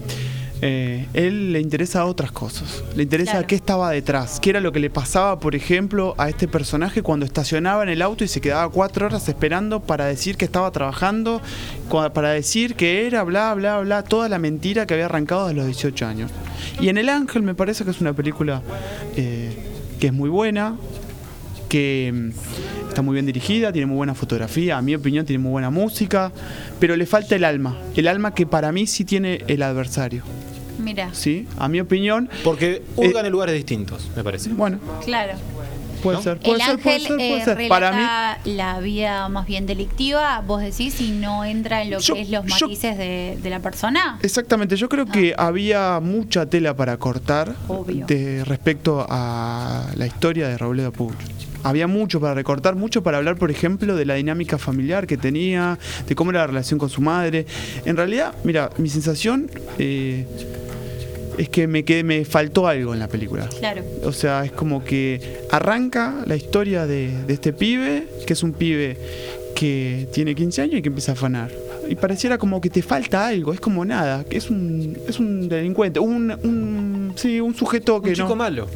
Eh, 0.64 1.06
él 1.12 1.52
le 1.52 1.58
interesa 1.58 2.04
otras 2.04 2.30
cosas. 2.30 2.84
Le 2.94 3.02
interesa 3.02 3.32
Claro. 3.32 3.46
qué 3.48 3.56
estaba 3.56 3.90
detrás, 3.90 4.38
qué 4.38 4.50
era 4.50 4.60
lo 4.60 4.70
que 4.70 4.78
le 4.78 4.90
pasaba, 4.90 5.40
por 5.40 5.56
ejemplo, 5.56 6.14
a 6.18 6.28
este 6.28 6.46
personaje 6.46 7.02
cuando 7.02 7.26
estacionaba 7.26 7.82
en 7.82 7.88
el 7.88 8.00
auto 8.00 8.22
y 8.22 8.28
se 8.28 8.40
quedaba 8.40 8.68
cuatro 8.70 9.06
horas 9.06 9.28
esperando 9.28 9.80
para 9.80 10.06
decir 10.06 10.36
que 10.36 10.44
estaba 10.44 10.70
trabajando, 10.70 11.42
para 12.14 12.30
decir 12.30 12.76
que 12.76 13.08
era, 13.08 13.24
bla, 13.24 13.52
bla, 13.54 13.80
bla, 13.80 14.04
toda 14.04 14.28
la 14.28 14.38
mentira 14.38 14.86
que 14.86 14.94
había 14.94 15.06
arrancado 15.06 15.46
a 15.48 15.52
los 15.52 15.66
18 15.66 16.06
años. 16.06 16.30
Y 16.80 16.90
en 16.90 16.96
El 16.96 17.08
Ángel 17.08 17.42
me 17.42 17.56
parece 17.56 17.82
que 17.84 17.90
es 17.90 18.00
una 18.00 18.12
película 18.12 18.62
eh, 19.16 19.51
que 20.02 20.08
es 20.08 20.12
muy 20.12 20.28
buena, 20.30 20.74
que 21.68 22.10
mm, 22.12 22.88
está 22.88 23.02
muy 23.02 23.12
bien 23.14 23.24
dirigida, 23.24 23.70
tiene 23.70 23.86
muy 23.86 23.94
buena 23.94 24.16
fotografía, 24.16 24.76
a 24.76 24.82
mi 24.82 24.96
opinión 24.96 25.24
tiene 25.24 25.40
muy 25.40 25.52
buena 25.52 25.70
música, 25.70 26.32
pero 26.80 26.96
le 26.96 27.06
falta 27.06 27.36
el 27.36 27.44
alma, 27.44 27.78
el 27.94 28.08
alma 28.08 28.34
que 28.34 28.44
para 28.44 28.72
mí 28.72 28.88
sí 28.88 29.04
tiene 29.04 29.44
el 29.46 29.62
adversario. 29.62 30.24
Mira, 30.80 31.10
¿sí? 31.14 31.46
A 31.56 31.68
mi 31.68 31.78
opinión. 31.78 32.28
Porque 32.42 32.82
hurgan 32.96 33.24
Eh, 33.24 33.28
en 33.28 33.32
lugares 33.32 33.54
distintos, 33.54 34.10
me 34.16 34.24
parece. 34.24 34.48
Bueno, 34.50 34.80
claro. 35.04 35.34
Puede 36.02 36.16
¿No? 36.18 36.22
ser, 36.22 36.38
puede 36.38 36.54
el 36.56 36.62
ser, 36.62 36.78
puede 36.78 36.94
ángel 36.96 37.06
ser, 37.08 37.16
puede 37.16 37.36
eh, 37.40 37.44
ser. 37.44 37.68
Para 37.68 38.36
mí, 38.44 38.52
la 38.54 38.80
vida 38.80 39.28
más 39.28 39.46
bien 39.46 39.66
delictiva, 39.66 40.42
vos 40.46 40.60
decís, 40.60 41.00
y 41.00 41.10
no 41.12 41.44
entra 41.44 41.82
en 41.82 41.90
lo 41.90 41.98
Yo- 42.00 42.14
que 42.14 42.20
es 42.22 42.28
los 42.30 42.44
yo- 42.46 42.66
matices 42.66 42.98
de, 42.98 43.38
de 43.42 43.50
la 43.50 43.60
persona. 43.60 44.18
Exactamente, 44.22 44.76
yo 44.76 44.88
creo 44.88 45.06
que 45.06 45.34
había 45.36 46.00
mucha 46.00 46.46
tela 46.46 46.74
para 46.74 46.96
cortar 46.96 47.54
Obvio. 47.68 48.06
de 48.06 48.44
respecto 48.44 49.06
a 49.08 49.86
la 49.96 50.06
historia 50.06 50.48
de 50.48 50.58
Robledo 50.58 50.92
Puch. 50.92 51.14
Había 51.64 51.86
mucho 51.86 52.20
para 52.20 52.34
recortar, 52.34 52.74
mucho 52.74 53.04
para 53.04 53.18
hablar, 53.18 53.36
por 53.36 53.52
ejemplo, 53.52 53.94
de 53.94 54.04
la 54.04 54.14
dinámica 54.14 54.58
familiar 54.58 55.06
que 55.06 55.16
tenía, 55.16 55.78
de 56.08 56.14
cómo 56.16 56.32
era 56.32 56.40
la 56.40 56.46
relación 56.48 56.76
con 56.80 56.90
su 56.90 57.00
madre. 57.00 57.46
En 57.84 57.96
realidad, 57.96 58.34
mira, 58.42 58.70
mi 58.78 58.88
sensación 58.88 59.48
eh, 59.78 60.26
es 61.42 61.48
que 61.48 61.66
me, 61.66 61.84
quedé, 61.84 62.04
me 62.04 62.24
faltó 62.24 62.66
algo 62.66 62.92
en 62.94 63.00
la 63.00 63.08
película. 63.08 63.48
Claro. 63.58 63.82
O 64.04 64.12
sea, 64.12 64.44
es 64.44 64.52
como 64.52 64.84
que 64.84 65.20
arranca 65.50 66.22
la 66.26 66.36
historia 66.36 66.86
de, 66.86 67.10
de 67.26 67.32
este 67.34 67.52
pibe, 67.52 68.06
que 68.26 68.32
es 68.32 68.42
un 68.42 68.52
pibe 68.52 68.96
que 69.54 70.08
tiene 70.12 70.34
15 70.34 70.62
años 70.62 70.74
y 70.78 70.82
que 70.82 70.88
empieza 70.88 71.12
a 71.12 71.14
afanar. 71.14 71.50
Y 71.88 71.94
pareciera 71.96 72.38
como 72.38 72.60
que 72.60 72.70
te 72.70 72.80
falta 72.82 73.26
algo, 73.26 73.52
es 73.52 73.60
como 73.60 73.84
nada, 73.84 74.24
que 74.24 74.38
es 74.38 74.48
un, 74.50 74.96
es 75.08 75.18
un 75.18 75.48
delincuente, 75.48 76.00
un, 76.00 76.30
un, 76.42 77.12
sí, 77.16 77.40
un 77.40 77.54
sujeto 77.54 78.00
que 78.00 78.10
Un 78.10 78.14
chico 78.14 78.28
no. 78.30 78.36
malo. 78.36 78.66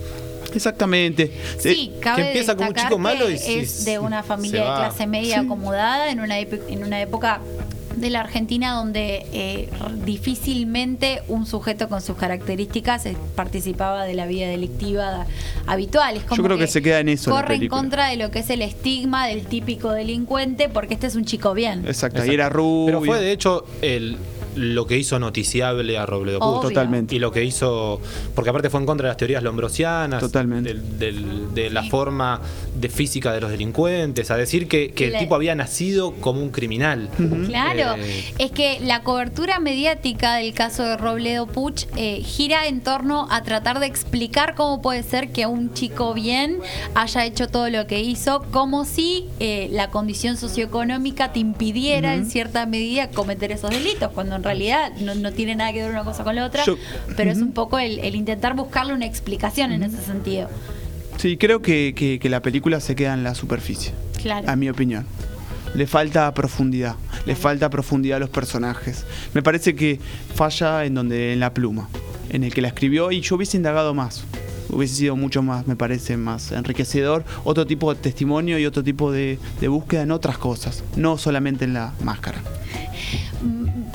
Exactamente. 0.55 1.31
Sí, 1.59 1.93
Eh, 1.95 2.01
cabe 2.01 2.23
que 2.23 2.29
empieza 2.29 2.57
como 2.57 2.69
un 2.71 2.75
chico 2.75 2.99
malo 2.99 3.31
y 3.31 3.35
es 3.35 3.85
de 3.85 3.99
una 3.99 4.23
familia 4.23 4.61
de 4.61 4.67
clase 4.67 5.07
media 5.07 5.41
Sí. 5.41 5.45
acomodada 5.45 6.11
en 6.11 6.21
una, 6.21 6.39
en 6.39 6.85
una 6.85 7.01
época 7.01 7.41
de 7.97 8.11
la 8.11 8.21
Argentina 8.21 8.73
donde 8.75 9.27
eh, 9.33 9.69
difícilmente 10.05 11.23
un 11.29 11.47
sujeto 11.47 11.89
con 11.89 12.03
sus 12.03 12.17
características 12.17 13.07
eh, 13.07 13.17
participaba 13.35 14.05
de 14.05 14.15
la 14.15 14.27
vida 14.27 14.47
delictiva 14.47 15.27
habitual. 15.67 16.17
Es 16.17 16.25
como 16.25 16.37
Yo 16.37 16.45
creo 16.45 16.59
que 16.59 16.67
se 16.67 16.83
queda 16.83 17.01
en 17.01 17.09
eso 17.09 17.31
la 17.31 17.43
Corre 17.43 17.57
en 17.57 17.69
contra 17.69 18.09
de 18.09 18.17
lo 18.17 18.31
que 18.31 18.41
es 18.41 18.51
el 18.51 18.63
estigma 18.63 19.27
del 19.27 19.47
típico 19.47 19.93
delincuente 19.93 20.69
porque 20.69 20.95
este 20.95 21.07
es 21.07 21.17
un 21.17 21.25
chico 21.25 21.55
bien. 21.55 21.81
Exacto, 21.81 22.19
Exacto. 22.19 22.31
y 22.31 22.35
era 22.35 22.49
rubio. 22.49 22.87
Pero 22.87 23.05
fue 23.05 23.21
de 23.21 23.33
hecho 23.33 23.65
el, 23.83 24.19
lo 24.57 24.87
que 24.87 24.97
hizo 24.97 25.19
noticiable 25.19 25.97
a 25.99 26.07
Robledo 26.07 26.39
Puch. 26.41 26.49
Obvio. 26.49 26.69
Totalmente. 26.69 27.15
Y 27.15 27.19
lo 27.19 27.31
que 27.31 27.45
hizo, 27.45 28.01
porque 28.35 28.51
aparte 28.51 28.71
fue 28.71 28.81
en 28.81 28.87
contra 28.87 29.07
de 29.07 29.11
las 29.11 29.17
teorías 29.17 29.43
lombrosianas, 29.43 30.21
Totalmente. 30.21 30.75
de 30.75 31.71
la 31.71 31.83
Sí. 31.83 31.91
forma 31.91 32.41
de 32.75 32.89
física 32.89 33.33
de 33.33 33.41
los 33.41 33.51
delincuentes, 33.51 34.31
a 34.31 34.37
decir 34.37 34.69
que, 34.69 34.93
que 34.93 35.07
el 35.09 35.19
tipo 35.19 35.35
había 35.35 35.55
nacido 35.55 36.13
como 36.15 36.41
un 36.43 36.51
criminal. 36.51 37.09
Claro, 37.47 37.95
Eh, 38.03 38.25
es 38.39 38.51
que 38.51 38.79
la 38.81 39.03
cobertura 39.03 39.61
mediática 39.61 40.37
del 40.37 40.53
caso 40.55 40.83
de 40.85 40.97
Robledo 40.97 41.47
Puch 41.47 41.85
eh, 41.97 42.23
gira 42.25 42.67
en 42.67 42.81
torno 42.81 43.27
a 43.31 43.43
tratar 43.43 43.79
de 43.81 43.87
explicar 43.87 44.55
cómo 44.55 44.83
puede 44.83 45.03
ser 45.03 45.31
que 45.31 45.47
un 45.47 45.73
chico 45.75 46.15
bien 46.15 46.59
haya 46.95 47.25
hecho 47.25 47.49
todo 47.49 47.69
lo 47.71 47.87
que 47.87 48.01
hizo, 48.01 48.43
como 48.51 48.85
si 48.85 49.27
eh, 49.41 49.69
la 49.73 49.91
condición 49.91 50.37
socioeconómica 50.37 51.33
te 51.33 51.39
impidiera 51.41 52.15
en 52.15 52.27
cierta 52.27 52.67
medida 52.67 53.11
cometer 53.11 53.53
esos 53.53 53.71
delitos, 53.71 54.11
cuando 54.13 54.37
en 54.37 54.43
realidad 54.47 54.93
no, 55.01 55.15
no 55.15 55.33
tiene 55.33 55.55
nada 55.55 55.73
que 55.73 55.83
ver 55.83 55.91
una 55.91 56.05
cosa 56.05 56.25
con 56.25 56.35
la 56.35 56.45
otra, 56.47 56.65
Yo- 56.65 56.77
pero 57.17 57.31
es 57.31 57.39
un 57.39 57.53
poco 57.53 57.79
el, 57.79 57.99
el 58.01 58.15
intentar 58.15 58.55
buscarle 58.55 58.93
una 58.95 59.07
explicación 59.07 59.73
en 59.73 59.83
ese 59.83 60.01
sentido. 60.03 60.49
Sí, 61.19 61.37
creo 61.37 61.63
que, 61.63 61.95
que- 61.97 62.19
que 62.19 62.29
la 62.29 62.41
película 62.43 62.81
se 62.81 62.95
queda 62.95 63.15
en 63.15 63.25
la 63.25 63.35
superficie, 63.35 63.93
Claro. 64.23 64.49
a 64.49 64.57
mi 64.57 64.69
opinión. 64.69 65.07
Le 65.75 65.87
falta 65.87 66.33
profundidad, 66.33 66.97
le 67.27 67.35
falta 67.37 67.69
profundidad 67.69 68.17
a 68.17 68.21
los 68.21 68.31
personajes. 68.31 69.05
Me 69.35 69.43
parece 69.43 69.75
que 69.75 69.99
falla 70.35 70.85
en 70.85 70.95
donde 70.95 71.33
en 71.35 71.41
la 71.41 71.53
pluma, 71.53 71.89
en 72.31 72.45
el 72.45 72.55
que 72.55 72.63
la 72.63 72.69
escribió 72.69 73.13
y 73.13 73.21
yo 73.21 73.37
hubiese 73.37 73.57
indagado 73.57 73.93
más. 73.93 74.25
Hubiese 74.69 74.95
sido 74.97 75.15
mucho 75.17 75.43
más, 75.43 75.67
me 75.69 75.77
parece, 75.77 76.17
más 76.17 76.51
enriquecedor, 76.51 77.25
otro 77.45 77.67
tipo 77.67 77.95
de 77.95 78.01
testimonio 78.01 78.59
y 78.59 78.67
otro 78.67 78.83
tipo 78.83 79.13
de, 79.13 79.39
de 79.61 79.69
búsqueda 79.69 80.03
en 80.03 80.11
otras 80.11 80.39
cosas, 80.39 80.83
no 80.97 81.19
solamente 81.19 81.65
en 81.67 81.75
la 81.75 81.93
máscara. 82.03 82.39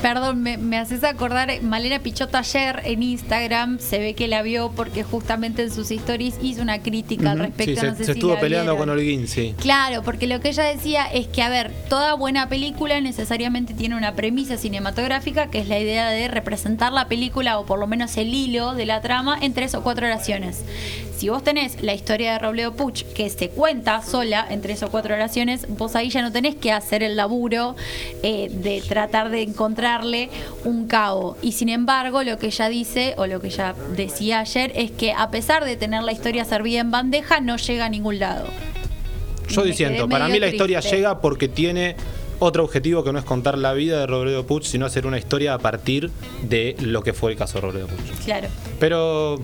Perdón, 0.02 0.42
me, 0.42 0.58
me 0.58 0.78
haces 0.80 1.04
acordar, 1.04 1.50
Malena 1.62 2.00
Pichot 2.00 2.34
ayer 2.34 2.82
en 2.86 3.04
Instagram 3.04 3.78
se 3.80 4.00
ve 4.00 4.16
que 4.16 4.28
la 4.28 4.42
vio 4.42 4.72
porque 4.76 5.04
justamente 5.04 5.62
en 5.62 5.72
sus 5.72 5.92
stories 5.92 6.36
hizo 6.42 6.62
una 6.64 6.82
crítica 6.82 7.32
al 7.32 7.38
Ujú. 7.38 7.46
respecto. 7.48 7.76
sí, 7.76 7.80
se, 7.80 7.86
no 7.86 7.92
sé 7.96 7.98
se 8.00 8.06
si 8.06 8.20
estuvo 8.20 8.40
peleando 8.40 8.72
vieron. 8.74 8.78
con 8.78 8.90
Holguín, 8.98 9.28
sí. 9.28 9.54
Claro, 9.60 10.02
porque 10.02 10.26
lo 10.26 10.40
que 10.40 10.50
ella 10.50 10.64
decía 10.64 11.06
es 11.06 11.28
que, 11.28 11.44
a 11.44 11.50
ver, 11.50 11.72
toda 11.88 12.16
buena 12.16 12.50
película 12.50 13.00
necesariamente 13.00 13.76
tiene 13.76 13.96
una 13.96 14.16
premisa 14.16 14.58
cinematográfica, 14.58 15.52
que 15.52 15.60
es 15.60 15.68
la 15.68 15.78
idea 15.80 16.10
de 16.10 16.28
representar 16.28 16.92
la 16.94 17.08
película, 17.08 17.60
o 17.60 17.66
por 17.68 17.78
lo 17.78 17.86
menos 17.86 18.18
el 18.18 18.34
hilo 18.34 18.74
de 18.74 18.88
la 18.88 19.02
trama, 19.02 19.38
en 19.40 19.54
tres 19.54 19.76
o 19.76 19.84
cuatro 19.84 20.08
oraciones. 20.08 20.64
Si 21.16 21.30
vos 21.30 21.44
tenés 21.44 21.84
la 21.84 21.94
historia 21.94 22.34
de 22.34 22.40
Robledo 22.40 22.74
Puch, 22.74 23.04
que 23.14 23.30
se 23.30 23.50
cuenta 23.50 24.02
sola 24.02 24.44
en 24.50 24.62
tres 24.64 24.82
o 24.82 24.90
cuatro 24.90 25.14
oraciones, 25.14 25.68
vos 25.78 25.96
ahí 25.96 26.10
ya 26.10 26.24
no 26.24 26.32
tenés 26.32 26.56
que 26.56 26.72
hacer 26.72 27.04
el 27.04 27.16
laburo 27.16 27.76
eh, 28.24 28.50
de 28.52 28.82
tratar 28.82 29.30
de 29.30 29.44
encontrarle 29.91 30.30
un 30.63 30.88
cabo. 30.88 31.38
Y 31.41 31.54
sin 31.54 31.69
embargo, 31.69 32.23
lo 32.23 32.38
que 32.38 32.47
ella 32.47 32.69
dice, 32.69 33.13
o 33.17 33.27
lo 33.27 33.39
que 33.39 33.47
ella 33.47 33.75
decía 33.95 34.39
ayer, 34.39 34.71
es 34.75 34.91
que 34.91 35.13
a 35.13 35.30
pesar 35.32 35.65
de 35.65 35.75
tener 35.75 36.04
la 36.04 36.12
historia 36.12 36.45
servida 36.45 36.80
en 36.80 36.91
bandeja, 36.91 37.39
no 37.41 37.58
llega 37.58 37.86
a 37.86 37.89
ningún 37.89 38.19
lado. 38.19 38.45
Yo 39.49 39.62
Me 39.62 39.67
diciendo, 39.67 40.08
para 40.08 40.27
mí 40.27 40.39
la 40.39 40.47
historia 40.47 40.80
llega 40.80 41.19
porque 41.19 41.49
tiene 41.49 41.95
otro 42.39 42.63
objetivo 42.63 43.04
que 43.04 43.12
no 43.12 43.19
es 43.19 43.25
contar 43.25 43.58
la 43.58 43.73
vida 43.73 43.99
de 43.99 44.08
Robledo 44.08 44.47
Puch, 44.47 44.63
sino 44.63 44.86
hacer 44.86 45.06
una 45.06 45.17
historia 45.17 45.54
a 45.54 45.60
partir 45.60 46.10
de 46.41 46.75
lo 46.80 47.04
que 47.04 47.13
fue 47.13 47.34
el 47.34 47.38
caso 47.38 47.56
de 47.56 47.62
Robledo 47.62 47.88
Puch. 47.88 48.23
Claro. 48.23 48.47
Pero 48.80 49.39